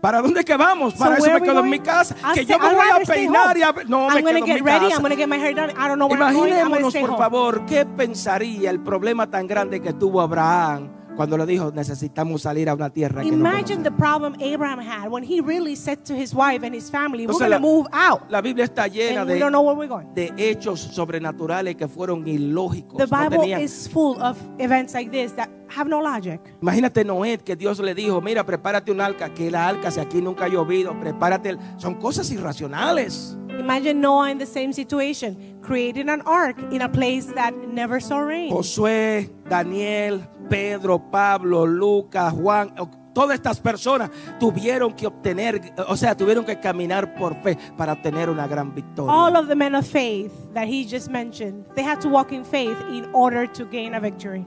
[0.01, 0.95] ¿Para dónde que vamos?
[0.95, 1.71] Para So eso where me are we quedo en going?
[1.71, 2.15] mi casa.
[2.35, 3.59] Que yo me I'd voy a rather stay peinar home.
[3.59, 3.73] y a...
[3.87, 4.89] No, me I'm gonna quedo en get mi ready.
[4.89, 5.03] casa.
[5.03, 5.71] Gonna get my hair done.
[5.77, 6.53] I don't know where I'm going.
[6.53, 7.19] I'm gonna Imaginémonos, stay por home.
[7.19, 10.89] favor, qué pensaría el problema tan grande que tuvo Abraham
[11.21, 13.99] cuando le dijo, necesitamos salir a una tierra que no Imagine the conocemos".
[13.99, 17.39] problem Abraham had when he really said to his wife and his family, "We're Entonces,
[17.41, 19.77] going to la- move out, La Biblia está llena and we de, don't know where
[19.77, 22.97] we're going." de hechos sobrenaturales que fueron ilógicos.
[22.97, 26.41] The no Bible tenían- is full of events like this that have no logic.
[26.63, 30.23] Imagínate Noé que Dios le dijo, mira, prepárate un arca, que la arca si aquí
[30.23, 31.51] nunca ha llovido, prepárate.
[31.51, 31.59] el-".
[31.77, 33.37] Son cosas irracionales.
[33.59, 38.21] Imagine Noah in the same situation, creating an ark in a place that never saw
[38.21, 38.51] rain.
[38.51, 42.75] Josué, Daniel, Pedro, Pablo, Lucas, Juan,
[43.15, 48.29] todas estas personas tuvieron que obtener, o sea, tuvieron que caminar por fe para obtener
[48.29, 49.11] una gran victoria.
[49.13, 52.45] All of the men of faith that he just mentioned, they had to walk in
[52.45, 54.45] faith in order to gain a victory.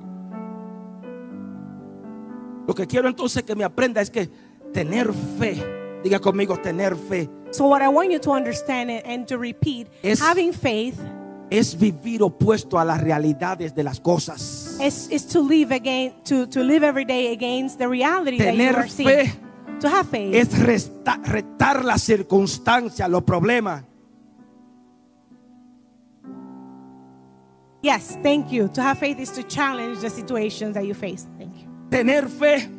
[2.68, 4.30] Lo que quiero entonces que me aprenda es que
[4.74, 5.56] tener fe,
[6.04, 9.88] diga conmigo, tener fe, So what I want you to understand and, and to repeat,
[10.02, 10.98] Es- having faith
[11.60, 14.78] es vivir opuesto a las realidades de las cosas.
[14.82, 18.58] is, is to live again to, to live every day against the reality that you
[18.60, 19.10] Tener are seeing.
[19.28, 19.34] fe
[19.82, 23.84] To have faith Es resta- retar las circunstancias, los problemas.
[27.82, 28.70] Yes, thank you.
[28.70, 31.28] To have faith is to challenge the situations that you face.
[31.38, 31.68] Thank you.
[31.89, 32.70] Tener fe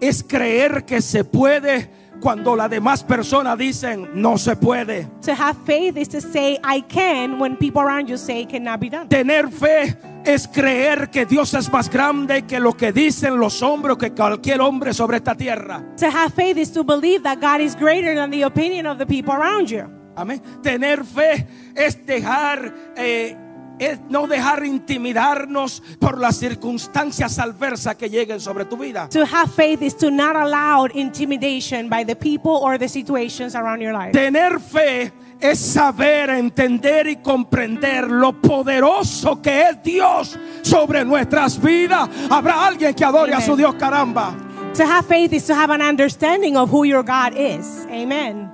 [0.00, 5.08] es creer que se puede cuando las demás personas dicen no se puede.
[5.22, 8.80] To have faith is to say I can when people around you say it cannot
[8.80, 9.08] be done.
[9.08, 13.96] Tener fe es creer que Dios es más grande que lo que dicen los hombres,
[13.96, 15.82] que cualquier hombre sobre esta tierra.
[15.98, 19.06] To have faith is to believe that God is greater than the opinion of the
[19.06, 19.84] people around you.
[20.16, 20.42] Amén.
[20.62, 23.36] Tener fe es dejar, eh,
[23.78, 29.08] es no dejar intimidarnos por las circunstancias adversas que lleguen sobre tu vida.
[29.10, 33.80] To have faith is to not allow intimidation by the people or the situations around
[33.80, 34.12] your life.
[34.12, 42.08] Tener fe es saber, entender y comprender lo poderoso que es Dios sobre nuestras vidas.
[42.30, 43.46] Habrá alguien que adore a Amen.
[43.46, 44.34] su Dios, caramba.
[44.74, 47.86] To have faith is to have an understanding of who your God is.
[47.90, 48.50] Amen.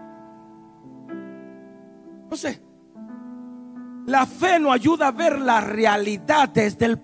[2.24, 2.60] Entonces,
[4.06, 7.00] la fe nos ayuda a ver la realidad desde el,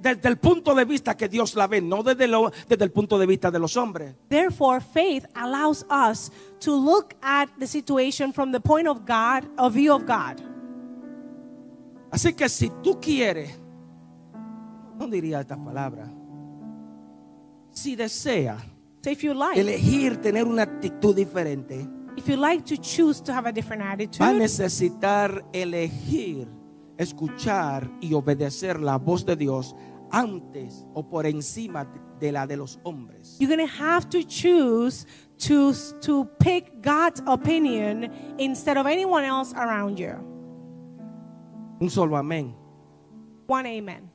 [0.00, 3.18] desde el punto de vista que Dios la ve, no desde, lo- desde el punto
[3.18, 4.16] de vista de los hombres.
[4.28, 9.74] Therefore, faith allows us to look at the situation from the point of God, of
[9.74, 10.40] view of God.
[12.10, 13.56] Así que si tú quieres,
[14.98, 16.10] no diría esta palabra,
[17.70, 18.56] si desea
[19.02, 23.32] So if you like, elegir tener una actitud diferente, if you like to choose to
[23.32, 26.48] have a different va a attitude, necesitar elegir,
[26.98, 29.74] escuchar y obedecer la voz de Dios
[30.10, 31.86] antes o por encima
[32.18, 33.36] de la de los hombres.
[33.40, 35.06] you're going to have to choose
[35.38, 40.14] to, to pick God's opinion instead of anyone else around you.
[41.80, 42.54] Un solo amén.
[43.46, 44.10] One amen.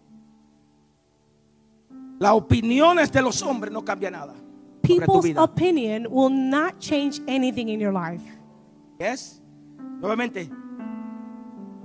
[2.19, 4.33] Las opiniones de los hombres no cambian nada.
[4.85, 8.21] People's opinion will not change anything in your life.
[8.99, 9.41] Yes.
[9.99, 10.49] Nuevamente,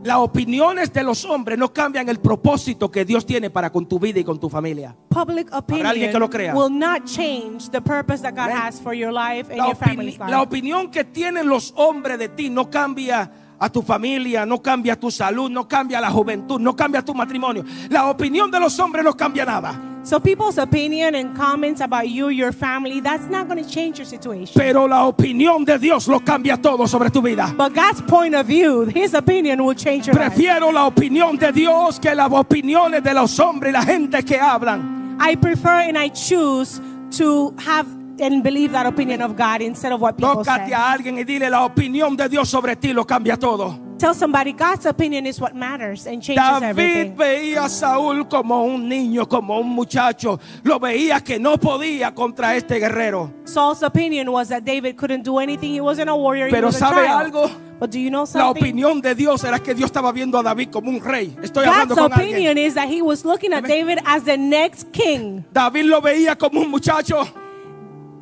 [0.03, 3.99] las opiniones de los hombres no cambian el propósito que Dios tiene para con tu
[3.99, 4.97] vida y con tu familia.
[5.09, 6.53] Public alguien que lo crea?
[6.55, 9.77] opinion will not change the purpose that God has for your life and La, your
[9.77, 10.31] family's life.
[10.31, 14.99] la opinión que tienen los hombres de ti no cambia a tu familia, no cambia
[14.99, 17.63] tu salud, no cambia la juventud, no cambia tu matrimonio.
[17.91, 19.90] La opinión de los hombres no cambia nada.
[20.03, 24.07] So people's opinion and comments about you, your family, that's not going to change your
[24.07, 24.55] situation.
[24.59, 27.53] Pero la opinión de Dios lo cambia todo sobre tu vida.
[27.57, 30.33] But God's point of view, His opinion will change your life.
[30.33, 34.39] Prefiero la opinión de Dios que las opiniones de los hombres y la gente que
[34.39, 35.19] hablan.
[35.21, 36.81] I prefer and I choose
[37.19, 37.87] to have
[38.21, 40.73] and believe that opinion of God instead of what people Tócate say.
[40.73, 43.90] a alguien y dile la opinión de Dios sobre ti lo cambia todo.
[44.01, 47.17] Tell somebody God's opinion is what matters and changes David everything.
[47.17, 50.41] veía a Saúl como un niño, como un muchacho.
[50.65, 53.31] Lo veía que no podía contra este guerrero.
[53.45, 55.75] Saul's opinion was that David couldn't do anything.
[55.75, 56.47] He wasn't a warrior.
[56.47, 57.27] he Pero was a ¿sabe child.
[57.27, 57.51] algo?
[57.79, 58.63] But do you know La something?
[58.63, 61.37] opinión de Dios era que Dios estaba viendo a David como un rey.
[61.43, 62.35] Estoy hablando God's con alguien.
[62.37, 65.45] opinion is that he was looking at David as the next king.
[65.53, 67.27] David lo veía como un muchacho.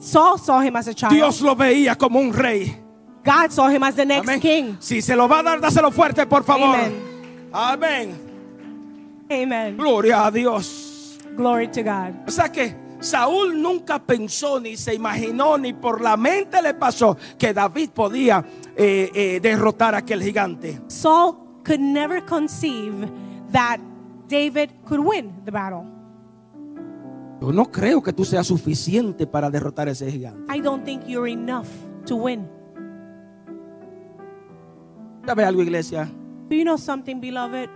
[0.01, 1.13] Saul saw him as a child.
[1.13, 2.77] Dios lo veía como un rey.
[3.25, 4.41] God saw him as the next Amén.
[4.41, 4.77] king.
[4.81, 6.75] Si se lo va a dar, dáselo fuerte, por favor.
[6.77, 7.51] Amen.
[7.53, 8.29] Amén.
[9.31, 9.77] Amen.
[9.77, 11.19] Gloria a Dios.
[11.37, 12.15] Glory to God.
[12.27, 17.17] O sea que Saúl nunca pensó ni se imaginó ni por la mente le pasó
[17.39, 18.45] que David podía
[18.77, 20.81] eh, eh, derrotar a aquel gigante.
[20.89, 23.09] Saul could never conceive
[23.53, 23.79] that
[24.29, 25.85] David could win the battle.
[27.41, 30.53] Yo no creo que tú seas suficiente para derrotar a ese gigante.
[30.53, 31.69] I don't think you're enough
[32.07, 32.49] to win.
[35.29, 36.11] ¿Sabe algo, iglesia?
[36.49, 37.69] Do you know something, beloved?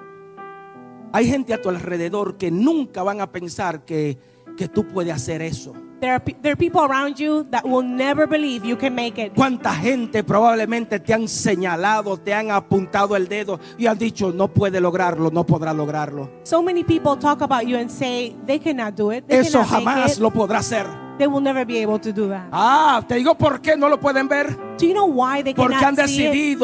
[1.13, 4.17] Hay gente a tu alrededor que nunca van a pensar que,
[4.57, 5.75] que tú puedes hacer eso.
[6.01, 9.35] There are, there are people around you that will never believe you can make it.
[9.35, 14.49] ¿Cuánta gente probablemente te han señalado, te han apuntado el dedo y han dicho, no
[14.49, 16.31] puede lograrlo, no podrá lograrlo?
[16.45, 19.27] So many people talk about you and say they cannot do it.
[19.27, 20.19] They Eso jamás it.
[20.21, 20.87] lo podrá hacer.
[21.19, 22.49] They will never be able to do that.
[22.51, 24.57] Ah, te digo por qué no lo pueden ver.
[24.79, 26.63] Do you know why they Porque han cannot see it?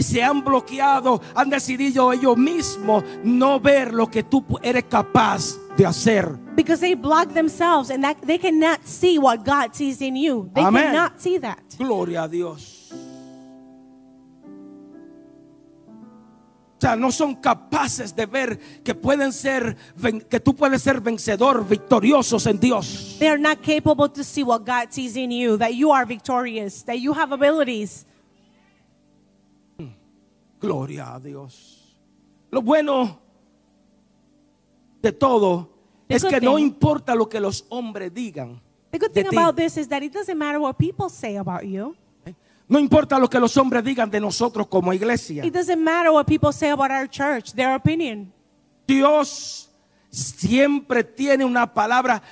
[0.00, 5.86] Se han bloqueado, han decidido ellos mismos no ver lo que tú eres capaz de
[5.86, 6.38] hacer.
[6.56, 10.50] Because they block themselves and that they cannot see what God sees in you.
[10.54, 10.92] They Amen.
[10.92, 11.58] cannot see that.
[11.78, 12.78] Gloria a Dios.
[16.78, 19.76] O sea, no son capaces de ver que pueden ser,
[20.30, 23.16] que tú puedes ser vencedor, victoriosos en Dios.
[23.18, 26.84] They are not capable to see what God sees in you, that you are victorious,
[26.84, 28.06] that you have abilities.
[30.60, 31.96] Gloria a Dios.
[32.50, 33.18] Lo bueno
[35.02, 35.70] de todo
[36.08, 38.60] The es que no thing- importa lo que los hombres digan.
[38.90, 39.36] The good de thing ti.
[39.36, 41.94] about this is that it doesn't matter what people say about you.
[42.70, 45.44] No importa lo que los hombres digan de nosotros como iglesia.
[45.44, 48.30] It doesn't matter what people say about our church, their opinion.
[48.86, 49.70] Dios
[50.10, 52.22] siempre tiene una palabra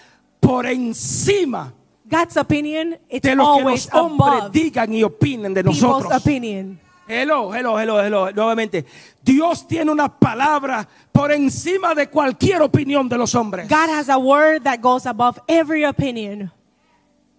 [0.40, 1.72] por encima
[2.08, 6.12] God's opinion, it's de lo que los hombres digan y opinen de nosotros.
[6.14, 6.78] opinion.
[7.08, 8.32] Hello, hello, hello, hello.
[8.32, 8.84] Nuevamente,
[9.22, 13.68] Dios tiene una palabra por encima de cualquier opinión de los hombres.
[13.68, 16.50] God has a word that goes above every opinion.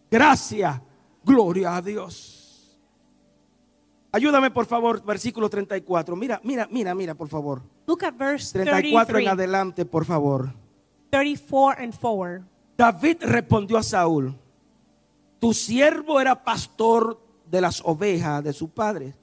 [0.09, 0.80] Gracias,
[1.26, 2.78] gloria a Dios.
[4.13, 6.15] Ayúdame por favor, versículo 34.
[6.15, 7.61] Mira, mira, mira, mira, por favor.
[7.86, 10.53] Look at verse 34 en 33, adelante, por favor.
[11.09, 12.43] 34 and forward.
[12.78, 14.34] David respondió a Saúl,
[15.39, 19.13] tu siervo era pastor de las ovejas de su padre.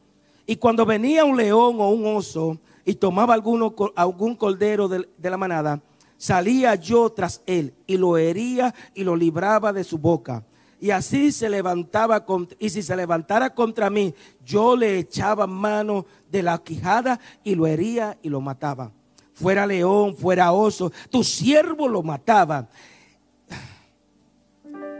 [0.46, 5.36] Y cuando venía un león o un oso y tomaba alguno, algún cordero de, la
[5.36, 5.80] manada,
[6.18, 10.44] salía yo tras él y lo hería y lo libraba de su boca.
[10.80, 14.14] Y así se levantaba, cont- y si se levantara contra mí,
[14.44, 18.92] yo le echaba mano de la quijada y lo hería y lo mataba.
[19.32, 22.68] Fuera león, fuera oso, tu siervo lo mataba.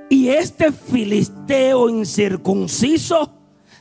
[0.09, 3.31] Y este filisteo incircunciso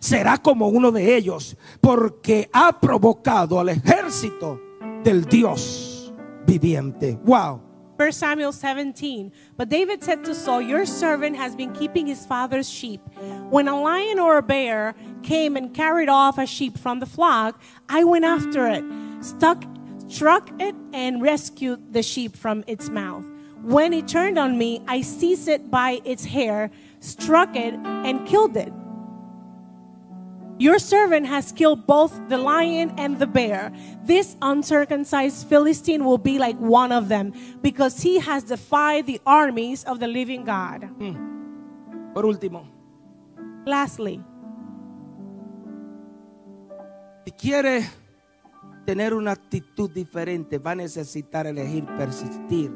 [0.03, 4.59] será como uno de ellos, porque ha provocado al ejército
[5.01, 6.13] del Dios
[6.45, 7.17] viviente.
[7.23, 7.61] Wow.
[7.97, 9.31] 1 Samuel 17.
[9.55, 12.99] But David said to Saul, Your servant has been keeping his father's sheep.
[13.49, 17.61] When a lion or a bear came and carried off a sheep from the flock,
[17.87, 18.83] I went after it,
[19.21, 19.63] stuck,
[20.09, 23.23] struck it, and rescued the sheep from its mouth.
[23.61, 28.57] When it turned on me, I seized it by its hair, struck it, and killed
[28.57, 28.73] it.
[30.59, 33.71] Your servant has killed both the lion and the bear.
[34.05, 39.83] This uncircumcised Philistine will be like one of them because he has defied the armies
[39.83, 40.87] of the living God.
[42.13, 42.73] Por último,
[43.65, 44.21] Lastly,
[47.25, 47.89] si quiere
[48.85, 52.71] tener una actitud diferente, va a necesitar elegir persistir,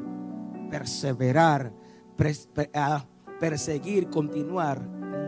[0.70, 1.72] perseverar,
[2.74, 3.04] ah,
[3.38, 4.80] perseguir, continuar,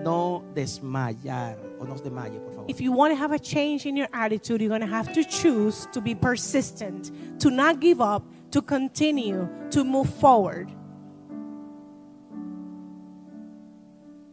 [0.03, 1.70] no desmayar.
[1.81, 2.65] O no desmaye, por favor.
[2.69, 5.25] if you want to have a change in your attitude, you're going to have to
[5.25, 7.11] choose to be persistent,
[7.41, 10.69] to not give up, to continue, to move forward.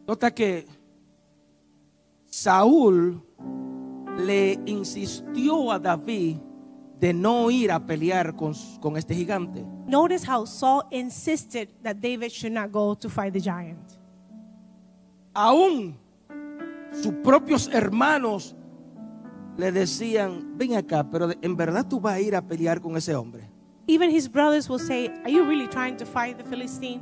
[0.08, 0.66] Nota que
[2.30, 3.22] Saúl
[4.18, 6.38] le insistió a David
[7.00, 9.66] de no ir a pelear con, con este gigante.
[9.88, 13.98] Notice how Saul insisted that David should not go to fight the giant.
[15.36, 15.96] Aún
[16.92, 18.56] sus propios hermanos
[19.58, 23.16] le decían, ven acá, pero en verdad tú vas a ir a pelear con ese
[23.16, 23.50] hombre.
[23.88, 27.02] Even his brothers will say, Are you really trying to fight the Philistine?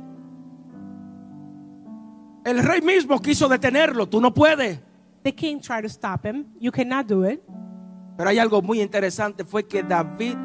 [2.44, 4.78] El rey mismo quiso detenerlo, tú no puedes.
[5.24, 6.46] The king tried to stop him.
[6.60, 7.42] You cannot do it.
[8.16, 10.36] Pero hay algo muy interesante, fue que David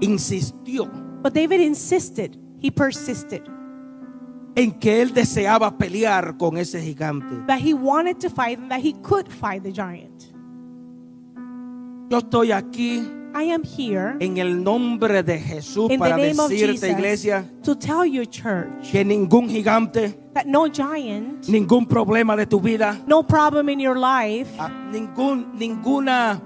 [0.00, 0.88] insistió
[1.24, 3.42] But David insisted, he persisted,
[4.56, 7.46] en que él deseaba pelear con ese gigante.
[7.46, 10.32] that he wanted to fight and that he could fight the giant.
[12.10, 13.02] Yo estoy aquí
[13.36, 17.44] I am here en el nombre de Jesús in the para of decirte, Jesus iglesia,
[17.64, 23.02] to tell your church que ningún gigante, that no giant, ningún problema de tu vida,
[23.08, 24.48] no problem in your life,
[24.92, 26.40] ningún, ninguna,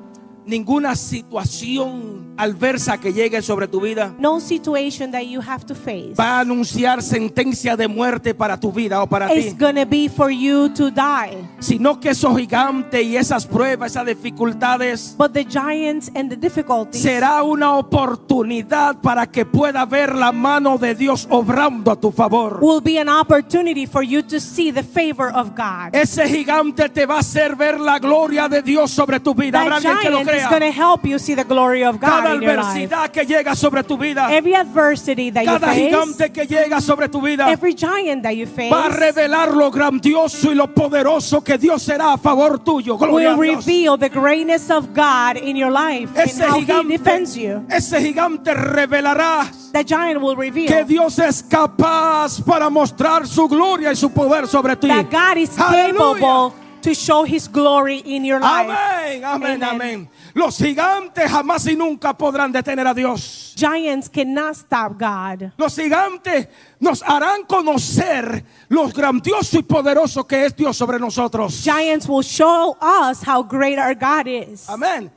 [0.47, 6.15] ninguna situación adversa que llegue sobre tu vida no situation that you have to face
[6.19, 9.55] va a anunciar sentencia de muerte para tu vida o para ti,
[9.89, 11.47] be for you to die.
[11.59, 17.03] sino que esos gigantes y esas pruebas, esas dificultades But the giants and the difficulties
[17.03, 22.59] será una oportunidad para que pueda ver la mano de Dios obrando a tu favor.
[22.61, 25.95] will be an opportunity for you to see the favor of God.
[25.95, 29.59] Ese gigante te va a hacer ver la gloria de Dios sobre tu vida.
[29.65, 30.73] That alguien que lo giant is going crea.
[30.73, 32.51] to help you see the glory of God life.
[32.51, 36.81] adversidad que llega sobre tu vida, Every adversity that you cada face, gigante que llega
[36.81, 40.73] sobre tu vida, every giant that you face, va a revelar lo grandioso y lo
[40.73, 42.97] poderoso que Dios será a favor tuyo.
[42.99, 46.89] Gloria will reveal the greatness of God in your life and Ese how He gigante,
[46.99, 47.65] defends you.
[47.71, 53.93] ese gigante revelará That giant will que reveal Dios es capaz para mostrar su gloria
[53.93, 54.89] y su poder sobre ti.
[54.89, 58.69] that God is capable to show His glory in your life.
[58.71, 59.63] Amén, amén, Amen.
[59.63, 60.09] amén.
[60.35, 63.55] Los gigantes jamás y nunca podrán detener a Dios.
[63.57, 65.53] Giants cannot stop God.
[65.57, 66.49] Los gigantes
[66.79, 71.63] nos harán conocer lo grandioso y poderoso que es Dios sobre nosotros.
[71.63, 74.69] Giants will show us how great our God is.
[74.69, 75.11] Amén.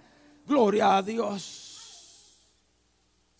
[0.47, 1.60] Gloria a Dios.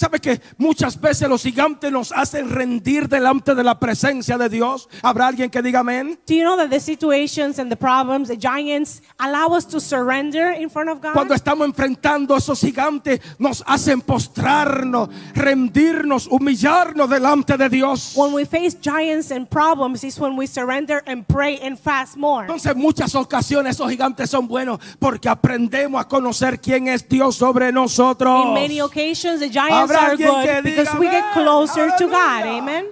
[0.02, 4.89] ¿Sabe que muchas veces los gigantes nos hacen rendir delante de la presencia de Dios?
[5.04, 6.20] ¿Habrá alguien que diga amén?
[6.26, 10.60] Do you know that the situations and the problems, the giants, allow us to surrender
[10.60, 11.14] in front of God?
[11.14, 18.14] Cuando estamos enfrentando a esos gigantes, nos hacen postrarnos, rendirnos, humillarnos delante de Dios.
[18.16, 22.47] when we face giants and problems, is when we surrender and pray and fast more.
[22.47, 27.36] Entonces, en muchas ocasiones esos gigantes son buenos porque aprendemos a conocer quién es Dios
[27.36, 28.47] sobre nosotros.
[28.47, 32.46] In many occasions, the giants are good because we get closer to God.
[32.46, 32.88] Amen.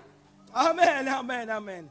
[0.53, 1.89] Amén, amén, amén.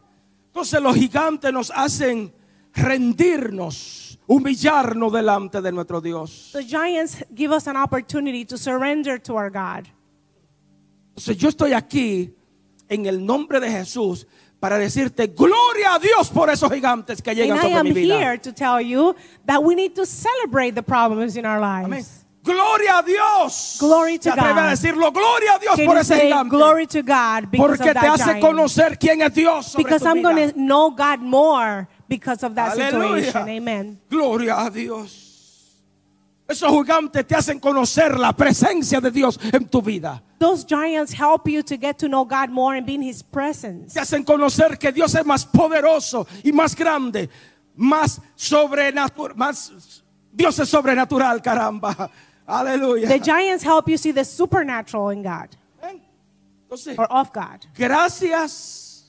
[0.53, 2.33] Entonces los gigantes nos hacen
[2.75, 6.51] rendirnos, humillarnos delante de nuestro Dios.
[6.53, 9.87] The giants give us an opportunity to surrender to our God.
[11.11, 12.35] Entonces yo estoy aquí
[12.89, 14.27] en el nombre de Jesús
[14.61, 17.93] para decirte gloria a Dios por esos gigantes que And llegan I sobre am mi
[17.93, 18.19] vida.
[18.19, 19.15] here to tell you
[19.47, 22.05] that we need to celebrate the problems in our Amén.
[22.53, 23.77] Gloria a Dios.
[23.79, 24.71] Glory to atreve a God.
[24.71, 26.51] decirlo, gloria a Dios Can por ese say gigante.
[26.51, 28.41] glory to God because Porque te hace giant?
[28.41, 32.55] conocer quién es Dios sobre Because tu I'm going to know God more because of
[32.55, 33.25] that Aleluya.
[33.27, 33.49] situation.
[33.49, 34.01] Amen.
[34.11, 35.27] Gloria a Dios.
[36.49, 40.23] Esos gigantes te hacen conocer la presencia de Dios en tu vida.
[40.39, 43.93] Those giants help you to get to know God more and be in His presence.
[43.93, 47.29] Te hacen conocer que Dios es más poderoso y más grande,
[47.77, 52.11] más sobrenatural, más Dios es sobrenatural, caramba.
[52.49, 53.07] Aleluya.
[53.09, 55.49] The giants help you see the supernatural in God
[56.71, 57.67] Entonces, or of God.
[57.75, 59.05] gracias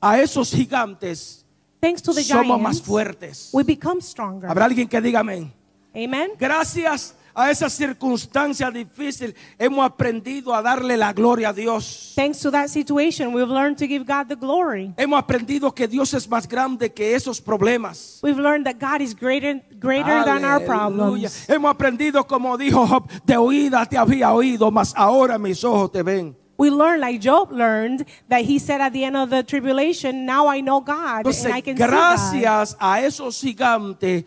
[0.00, 1.44] a esos gigantes
[1.80, 3.50] Thanks to the somos más giants, fuertes.
[3.52, 4.48] we become stronger.
[4.48, 5.52] Habrá alguien que diga amén.
[5.94, 6.30] Amen.
[6.38, 12.12] Gracias a esa circunstancia difícil hemos aprendido a darle la gloria a Dios.
[12.16, 14.92] Thanks to that situation, we've learned to give God the glory.
[14.96, 18.18] Hemos aprendido que Dios es más grande que esos problemas.
[18.24, 21.46] We've learned that God is greater, greater than our problems.
[21.48, 26.02] Hemos aprendido como dijo Job, de oída te había oído, mas ahora mis ojos te
[26.02, 26.36] ven.
[26.58, 30.48] We learn, like Job learned, that he said at the end of the tribulation, Now
[30.48, 31.88] I know God Entonces, and I can see God.
[31.88, 34.24] gracias a esos gigantes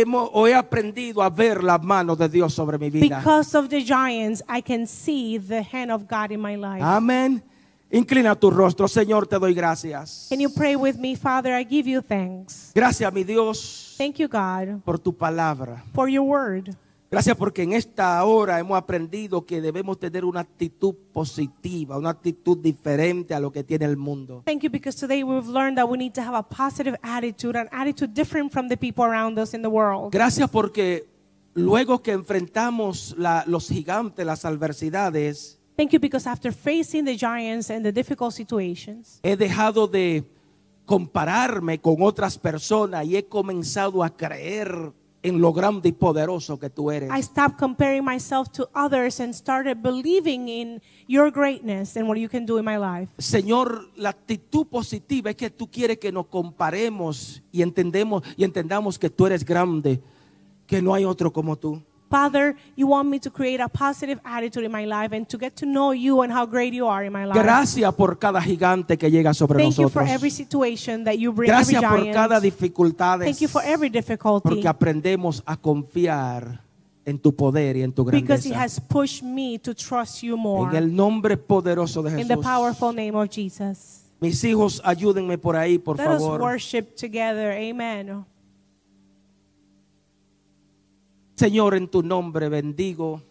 [0.00, 3.18] hemos o he aprendido a ver las manos de Dios sobre mi vida.
[3.18, 6.82] Because of the giants, I can see the hand of God in my life.
[6.82, 7.42] Amén.
[7.90, 10.28] Inclina tu rostro, Señor, te doy gracias.
[10.30, 11.52] Can you pray with me, Father?
[11.52, 12.72] I give you thanks.
[12.74, 15.84] Gracias, mi Dios, Thank you, God, por tu palabra.
[15.92, 16.74] for your word.
[17.12, 22.56] Gracias porque en esta hora hemos aprendido que debemos tener una actitud positiva, una actitud
[22.56, 24.42] diferente a lo que tiene el mundo.
[24.46, 27.68] Thank you because today we've learned that we need to have a positive attitude, an
[27.70, 30.10] attitude different from the people around us in the world.
[30.10, 31.06] Gracias porque
[31.52, 37.68] luego que enfrentamos la- los gigantes, las adversidades, Thank you because after facing the giants
[37.70, 40.24] and the difficult situations, he dejado de
[40.86, 44.92] compararme con otras personas y he comenzado a creer
[45.22, 47.10] en lo grande y poderoso que tú eres.
[47.10, 52.28] I stopped comparing myself to others and started believing in your greatness and what you
[52.28, 53.12] can do in my life.
[53.18, 58.98] Señor, la actitud positiva es que tú quieres que nos comparemos y entendemos y entendamos
[58.98, 60.00] que tú eres grande,
[60.66, 61.82] que no hay otro como tú.
[62.12, 65.56] Father, you want me to create a positive attitude in my life and to get
[65.56, 67.42] to know you and how great you are in my life.
[67.42, 71.50] Gracias por cada gigante que llega sobre Thank you for every situation that you bring,
[71.50, 72.42] every Gracias por cada giant.
[72.42, 73.20] dificultad.
[73.20, 76.60] Thank you for every difficulty Porque aprendemos a confiar
[77.06, 80.70] en tu poder y en tu because it has pushed me to trust you more.
[80.70, 84.02] En el nombre poderoso de In the powerful name of Jesus.
[84.20, 87.52] Mis hijos, ayúdenme por ahí, por Let us worship together.
[87.52, 88.26] Amen.
[91.36, 93.22] Señor, en tu nombre bendigo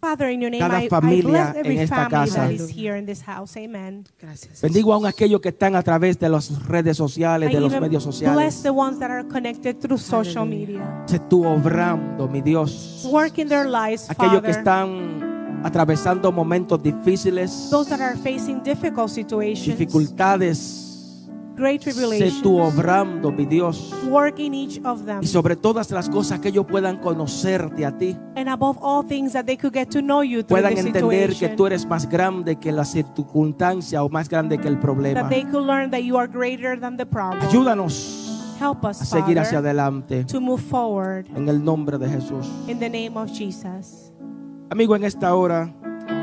[0.00, 2.40] Father, in your name, Cada I, I familia bless every en esta family casa.
[2.40, 3.56] that is here in this house.
[3.56, 4.04] Amen.
[4.20, 4.60] Gracias.
[4.60, 7.82] Bendigo aún aquellos que están a través de las redes sociales, I de los even
[7.84, 8.62] medios bless sociales.
[8.64, 11.04] the ones that are connected through social media.
[11.06, 13.06] Se tú obrando, mi Dios.
[13.12, 14.58] Work in their lives, Aquellos que Father.
[14.58, 20.81] están atravesando momentos difíciles, Those that are facing difficult situations, dificultades.
[21.54, 22.42] Great Sé tribulations.
[22.42, 23.92] tú obrando, mi Dios.
[24.08, 25.20] Work in each of them.
[25.22, 28.16] Y sobre todas las cosas que ellos puedan conocerte a ti.
[28.36, 31.48] And above all things, that they could get to know you through Puedan entender que
[31.50, 35.20] tú eres más grande que la circunstancia o más grande que el problema.
[35.22, 37.40] that they could learn that you are greater than the problem.
[37.48, 38.28] Ayúdanos
[38.60, 40.24] Help us, a seguir hacia adelante.
[40.24, 42.46] to move forward En el nombre de Jesús.
[42.68, 44.12] in the name of Jesus.
[44.70, 45.72] Amigo, en esta hora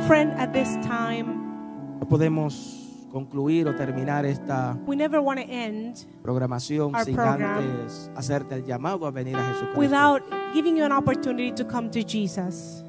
[0.08, 1.26] Friend, at this time,
[2.00, 2.79] no podemos
[3.10, 7.58] concluir o terminar esta we never want to end programación Our sin program.
[7.60, 9.80] antes hacerte el llamado a venir a Jesucristo.
[9.80, 10.22] without
[10.54, 12.84] giving you an opportunity to come to Jesus.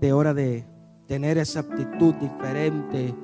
[0.00, 0.64] De hora de
[1.06, 3.14] tener esa actitud diferente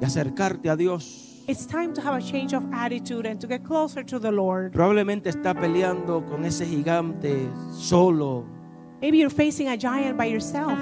[0.00, 1.44] y acercarte a Dios.
[1.48, 4.72] It's time to have a change of attitude and to get closer to the Lord.
[4.72, 8.44] Probablemente está peleando con ese gigante solo.
[9.00, 10.78] Maybe you're facing a giant by yourself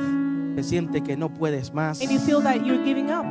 [0.57, 2.01] Te siente que no puedes más.
[2.01, 3.27] and you feel that you're giving up.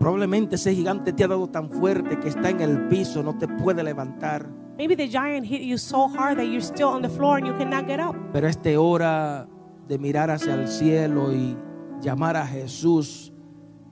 [0.00, 3.46] Probablemente ese gigante te ha dado tan fuerte que está en el piso, no te
[3.46, 4.48] puede levantar.
[4.78, 7.52] Maybe the giant hit you so hard that you're still on the floor and you
[7.58, 8.16] cannot get up.
[8.32, 9.46] Pero esta hora
[9.86, 11.54] de mirar hacia el cielo y
[12.00, 13.30] llamar a Jesús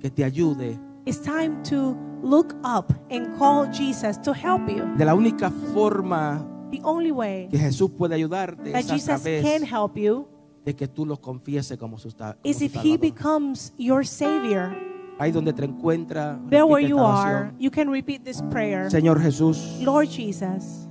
[0.00, 0.80] que te ayude.
[1.04, 4.86] It's time to look up and call Jesus to help you.
[4.96, 9.44] De la única forma The only way que Jesús puede ayudarte that es a través
[9.44, 10.26] can help you
[10.64, 14.87] de que tú lo confieses como su, como is if He becomes your Savior.
[15.18, 18.90] Ahí donde te encuentras, There where you are, you can repeat this prayer.
[18.90, 20.88] Señor Jesús, Lord Jesus,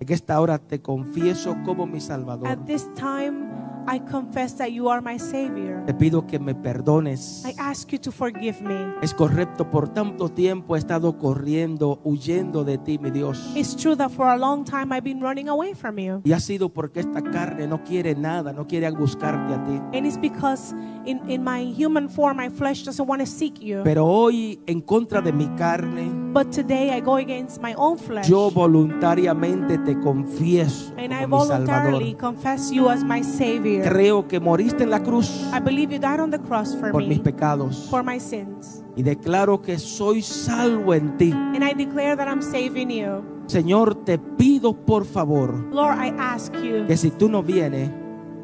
[0.00, 2.46] en esta hora te confieso como mi Salvador.
[2.48, 3.48] at this time
[3.90, 5.84] I confess that you are my Savior.
[5.84, 7.42] Te pido que me perdones.
[7.44, 8.94] I ask you to forgive me.
[9.02, 13.50] Es correcto, por tanto tiempo he estado corriendo, huyendo de ti, mi Dios.
[13.56, 16.20] It's true that for a long time I've been running away from you.
[16.24, 19.98] Y ha sido porque esta carne no quiere nada, no quiere buscarte a ti.
[19.98, 20.72] And it's because
[21.04, 23.82] in, in my human form, my flesh doesn't want to seek you.
[23.82, 28.28] Pero hoy, en contra de mi carne, But today I go against my own flesh.
[28.28, 31.82] yo voluntariamente te confieso And I como mi Salvador.
[31.90, 33.82] voluntarily confess you as my Savior.
[33.84, 37.02] Creo que moriste en la cruz I believe you died on the cross for por
[37.02, 37.88] mis me, pecados.
[37.90, 38.84] for my sins.
[38.96, 41.32] Y declaro que soy salvo en ti.
[41.32, 43.22] And I declare that I'm saving you.
[43.46, 47.90] Señor, te pido por favor Lord, I ask you que si tú no vienes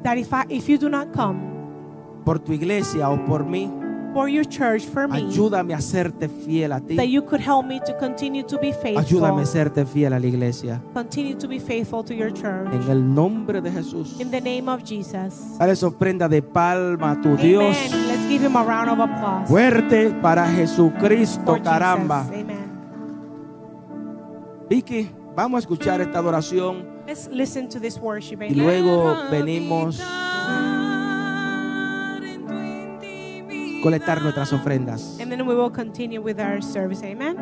[0.03, 1.39] that if, I, if you do not come
[2.24, 3.70] por tu iglesia o por mí,
[4.17, 6.97] for your church, for me, ayúdame a serte fiel a ti.
[6.97, 9.05] that you could help me to continue to be faithful.
[9.05, 10.81] Ayúdame a serte fiel a la iglesia.
[10.95, 12.73] Continue to be faithful to your church.
[12.73, 14.19] En el nombre de Jesús.
[14.19, 15.59] In the name of Jesus.
[15.59, 17.77] Dale esa ofrenda de palma a tu Dios.
[17.77, 18.09] Amen.
[18.09, 19.49] Let's give him a round of applause.
[19.49, 22.25] Fuerte para Jesucristo, For caramba.
[22.25, 22.41] Jesus.
[22.41, 22.67] Amen.
[24.71, 28.43] Vicky, vamos a escuchar esta adoración Let's listen to this worship.
[28.43, 30.01] y luego venimos
[33.87, 35.18] a colectar nuestras ofrendas.
[35.20, 37.03] And then we will continue with our service.
[37.05, 37.37] Amen.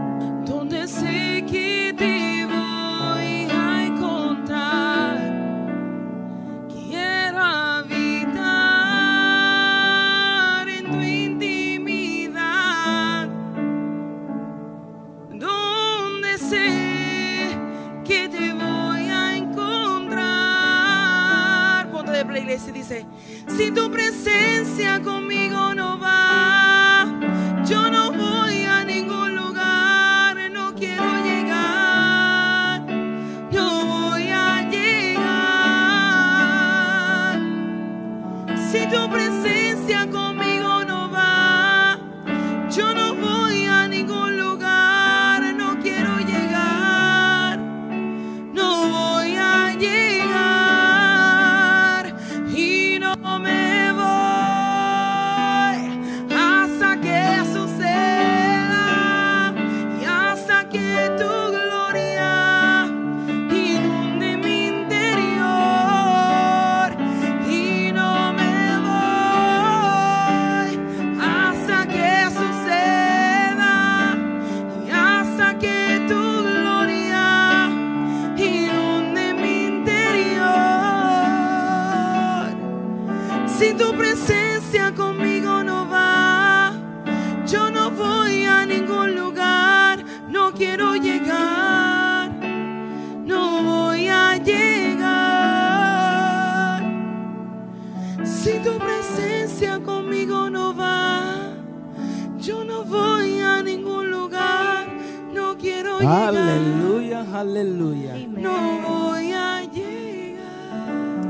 [106.04, 106.36] Llegar.
[106.36, 108.14] Aleluya, aleluya.
[108.28, 111.26] No voy a llegar.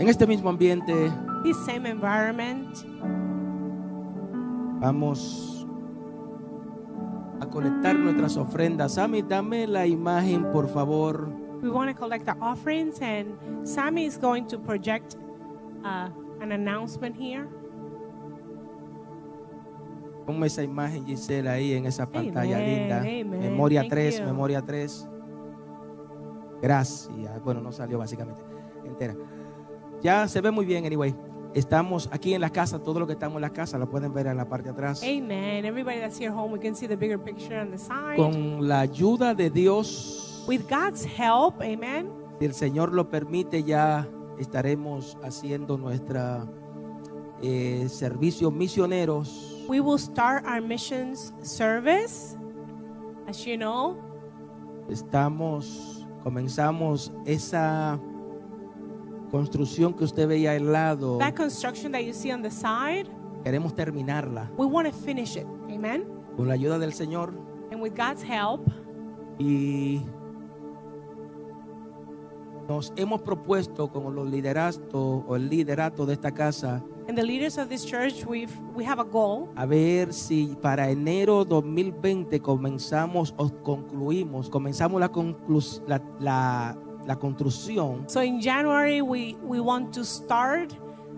[0.00, 1.12] En este mismo ambiente
[1.44, 2.68] This same environment,
[4.80, 5.66] vamos
[7.40, 8.94] a conectar nuestras ofrendas.
[8.94, 11.28] Sammy, dame la imagen, por favor.
[11.60, 15.16] we want to collect our offerings, and Sammy is going to project
[15.84, 16.08] uh,
[16.40, 17.48] an announcement here.
[20.28, 22.98] Ponme esa imagen, Gisela, ahí en esa pantalla Amen, linda.
[22.98, 23.30] amen.
[23.30, 24.26] Memoria Thank 3, you.
[24.26, 25.08] memoria 3.
[26.60, 27.10] Gracias.
[27.42, 28.42] Bueno, no salió básicamente
[28.84, 29.14] entera.
[30.02, 31.14] Ya se ve muy bien, anyway.
[31.54, 34.26] Estamos aquí en la casa, todo lo que estamos en la casa lo pueden ver
[34.26, 35.02] en la parte de atrás.
[35.02, 35.64] Amen.
[35.64, 38.16] Everybody that's here home, we can see the bigger picture on the side.
[38.16, 42.10] Con la ayuda de Dios, With God's help, amen.
[42.38, 44.06] si el Señor lo permite, ya
[44.38, 46.46] estaremos haciendo nuestra
[47.40, 49.54] eh, servicio misioneros.
[49.68, 52.36] We will start our missions service.
[53.28, 53.96] As you know,
[54.88, 58.00] Estamos, comenzamos esa
[59.30, 61.18] construcción que usted veía al lado.
[61.18, 63.06] that construction that you see on the side,
[63.44, 65.46] Queremos terminarla we want to finish it.
[65.70, 66.06] Amen.
[66.36, 67.34] con la ayuda del Señor
[67.70, 68.66] And with God's help,
[69.38, 70.00] y
[72.66, 77.56] nos hemos propuesto como los lideratos o el liderato de esta casa and the leaders
[77.58, 83.34] of this church, we've we have a goal a ver si para enero 2020 comenzamos
[83.36, 89.94] o concluimos, comenzamos la, conclus- la, la- la construcción, So in January, we, we want
[89.94, 90.74] to start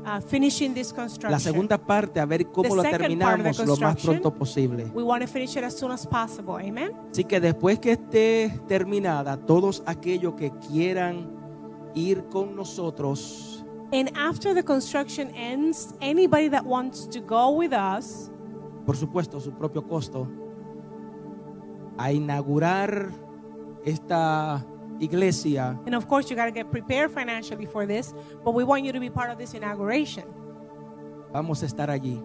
[0.06, 1.32] uh, finishing this construction.
[1.32, 4.84] la segunda parte, a ver cómo lo terminamos lo más pronto posible.
[4.94, 6.54] We want to finish it as soon as possible.
[6.64, 6.92] Amen.
[7.10, 11.28] Así que después que esté terminada, todos aquellos que quieran
[11.96, 13.59] ir con nosotros,
[13.92, 18.30] And after the construction ends, anybody that wants to go with us,
[18.86, 20.28] por supuesto, a su propio costo,
[21.98, 23.12] a inaugurar
[23.84, 24.64] esta
[25.00, 28.14] iglesia, and of course, you got to get prepared financially for this,
[28.44, 30.24] but we want you to be part of this inauguration.
[31.32, 32.22] vamos a estar allí.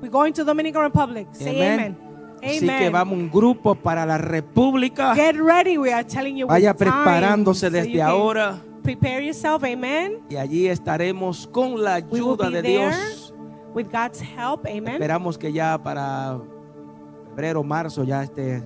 [0.00, 1.28] We're going to Dominican Republic.
[1.32, 1.96] Say amen.
[2.42, 2.78] Así Amen.
[2.82, 5.14] que vamos un grupo para la República.
[5.14, 5.78] Get ready.
[5.78, 6.48] We are telling you.
[6.48, 9.62] Vaya preparándose so desde can ahora Prepare yourself.
[9.64, 10.20] Amen.
[10.28, 13.34] y allí estaremos con la ayuda de Dios.
[13.74, 14.66] with God's help.
[14.66, 14.94] Amen.
[14.94, 16.38] Esperamos que ya para
[17.30, 18.62] febrero, marzo ya esté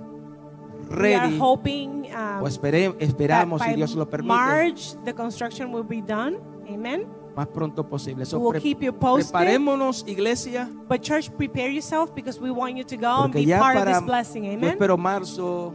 [0.89, 1.39] We are ready.
[1.39, 6.39] hoping um, O espere- esperamos, si Dios lo permite, March the construction will be done.
[6.69, 7.07] Amen.
[7.37, 8.25] más pronto posible.
[8.25, 9.31] So, We will pre- keep you posted.
[9.33, 13.77] preparémonos, iglesia, But church, prepare yourself because we want you to go and be part
[13.77, 14.45] of para, this blessing.
[14.45, 14.71] yo Amen.
[14.71, 15.75] espero marzo,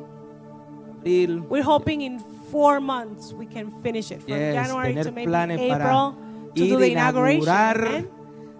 [1.00, 2.20] abril, We're hoping in
[2.52, 6.16] four months we can finish it from yes, January to tener maybe planes April para
[6.56, 8.10] to do the inauguration.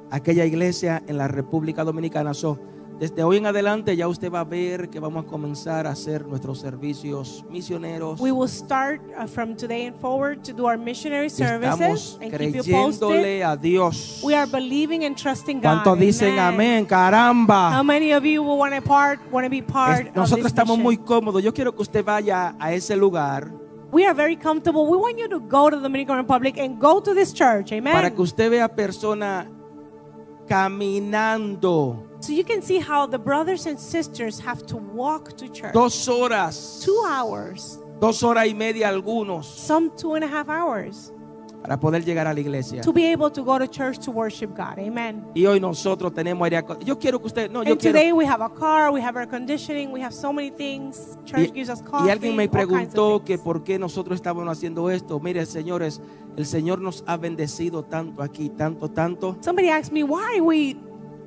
[0.10, 2.34] aquella iglesia en la República Dominicana.
[2.34, 2.58] So,
[3.00, 6.26] desde hoy en adelante ya usted va a ver que vamos a comenzar a hacer
[6.28, 8.20] nuestros servicios misioneros.
[8.22, 12.32] We will start uh, from today and forward to do our missionary services Estamos and
[12.38, 13.08] keep you posted.
[13.08, 14.22] creyéndole a Dios.
[14.24, 15.82] We are believing and trusting God.
[15.84, 16.84] ¿Cuántos dicen amén?
[16.84, 17.84] How Caramba.
[17.84, 20.52] many of you will want to part, want to be part Es- of Nosotros this
[20.52, 20.84] estamos mission?
[20.84, 21.42] muy cómodos.
[21.42, 23.52] Yo quiero que usted vaya a ese lugar
[23.92, 24.90] We are very comfortable.
[24.90, 27.72] We want you to go to the Dominican Republic and go to this church.
[27.74, 27.94] Amen.
[27.94, 29.48] para que usted vea personas
[30.48, 35.74] caminando So you can see how the brothers and sisters have to walk to church.
[35.74, 41.12] dos horas, Two hours, dos horas y media algunos some two and a half hours,
[41.62, 42.82] para poder llegar a la iglesia.
[42.82, 44.80] to be able to go to church to worship God.
[44.80, 45.24] Amen.
[45.36, 47.94] Y hoy nosotros tenemos aire Yo quiero que usted, no, yo And quiero.
[47.98, 51.18] today we have a car, we have air conditioning, we have so many things.
[51.26, 52.08] Church Y, gives us coffee.
[52.08, 55.20] y alguien me preguntó que por qué nosotros estábamos haciendo esto.
[55.20, 56.02] Mire, señores,
[56.38, 59.38] el Señor nos ha bendecido tanto aquí, tanto, tanto.
[59.42, 60.76] Somebody asked me why we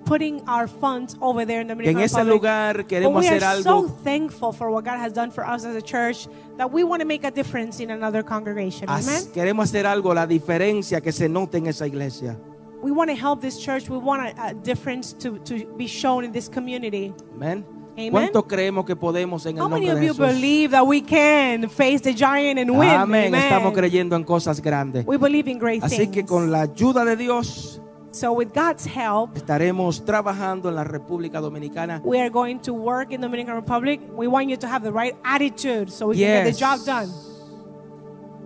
[0.05, 2.34] putting our funds over there in the en ese Republic.
[2.34, 5.44] lugar But queremos we are hacer so algo thankful for what God has done for
[5.44, 8.88] us as a church that we want to make a difference in another congregation.
[8.88, 9.32] Haz- Amen.
[9.32, 12.36] Queremos hacer algo, la diferencia que se note en esa iglesia.
[12.82, 13.88] We want to help this church.
[13.88, 17.12] We want a, a difference to, to be shown in this community.
[17.34, 17.64] Amén.
[17.96, 18.11] Amen.
[18.11, 20.34] ¿Cuánto creemos que podemos en el How many nombre of de you Jesús?
[20.34, 22.90] believe that we can face the giant and win?
[22.90, 23.28] Amén.
[23.28, 23.34] Amen.
[23.42, 25.07] Estamos creyendo en cosas grandes.
[25.07, 26.11] We believe in great Así things.
[26.12, 27.80] que con la ayuda de Dios
[28.15, 32.01] So with God's help, estaremos trabajando en la República Dominicana.
[32.05, 34.01] we are going to work in the Dominican Republic.
[34.15, 37.11] We want you to have the right attitude so we can get the job done.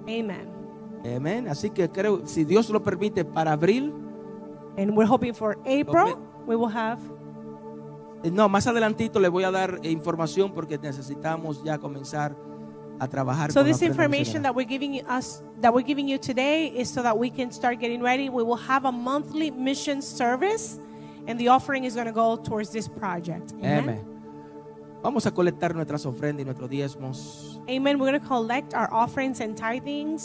[0.09, 0.49] Amen.
[1.05, 1.49] Amén.
[1.49, 3.93] Así que creo, si Dios lo permite, para abril,
[4.79, 6.17] And we're hoping for April,
[6.47, 6.99] we will have.
[8.25, 12.35] eh, no, más adelantito le voy a dar información porque necesitamos ya comenzar
[13.01, 13.51] a trabajar.
[13.53, 16.89] So con this information that we're giving you us that we're giving you today is
[16.89, 18.29] so that we can start getting ready.
[18.29, 20.79] We will have a monthly mission service,
[21.27, 23.53] and the offering is going to go towards this project.
[23.59, 23.85] Amen.
[23.85, 24.05] Amén.
[25.03, 27.61] Vamos a colectar nuestras ofrendas y nuestros diezmos.
[27.69, 27.99] Amen.
[27.99, 30.23] We're going to collect our offerings and tithings.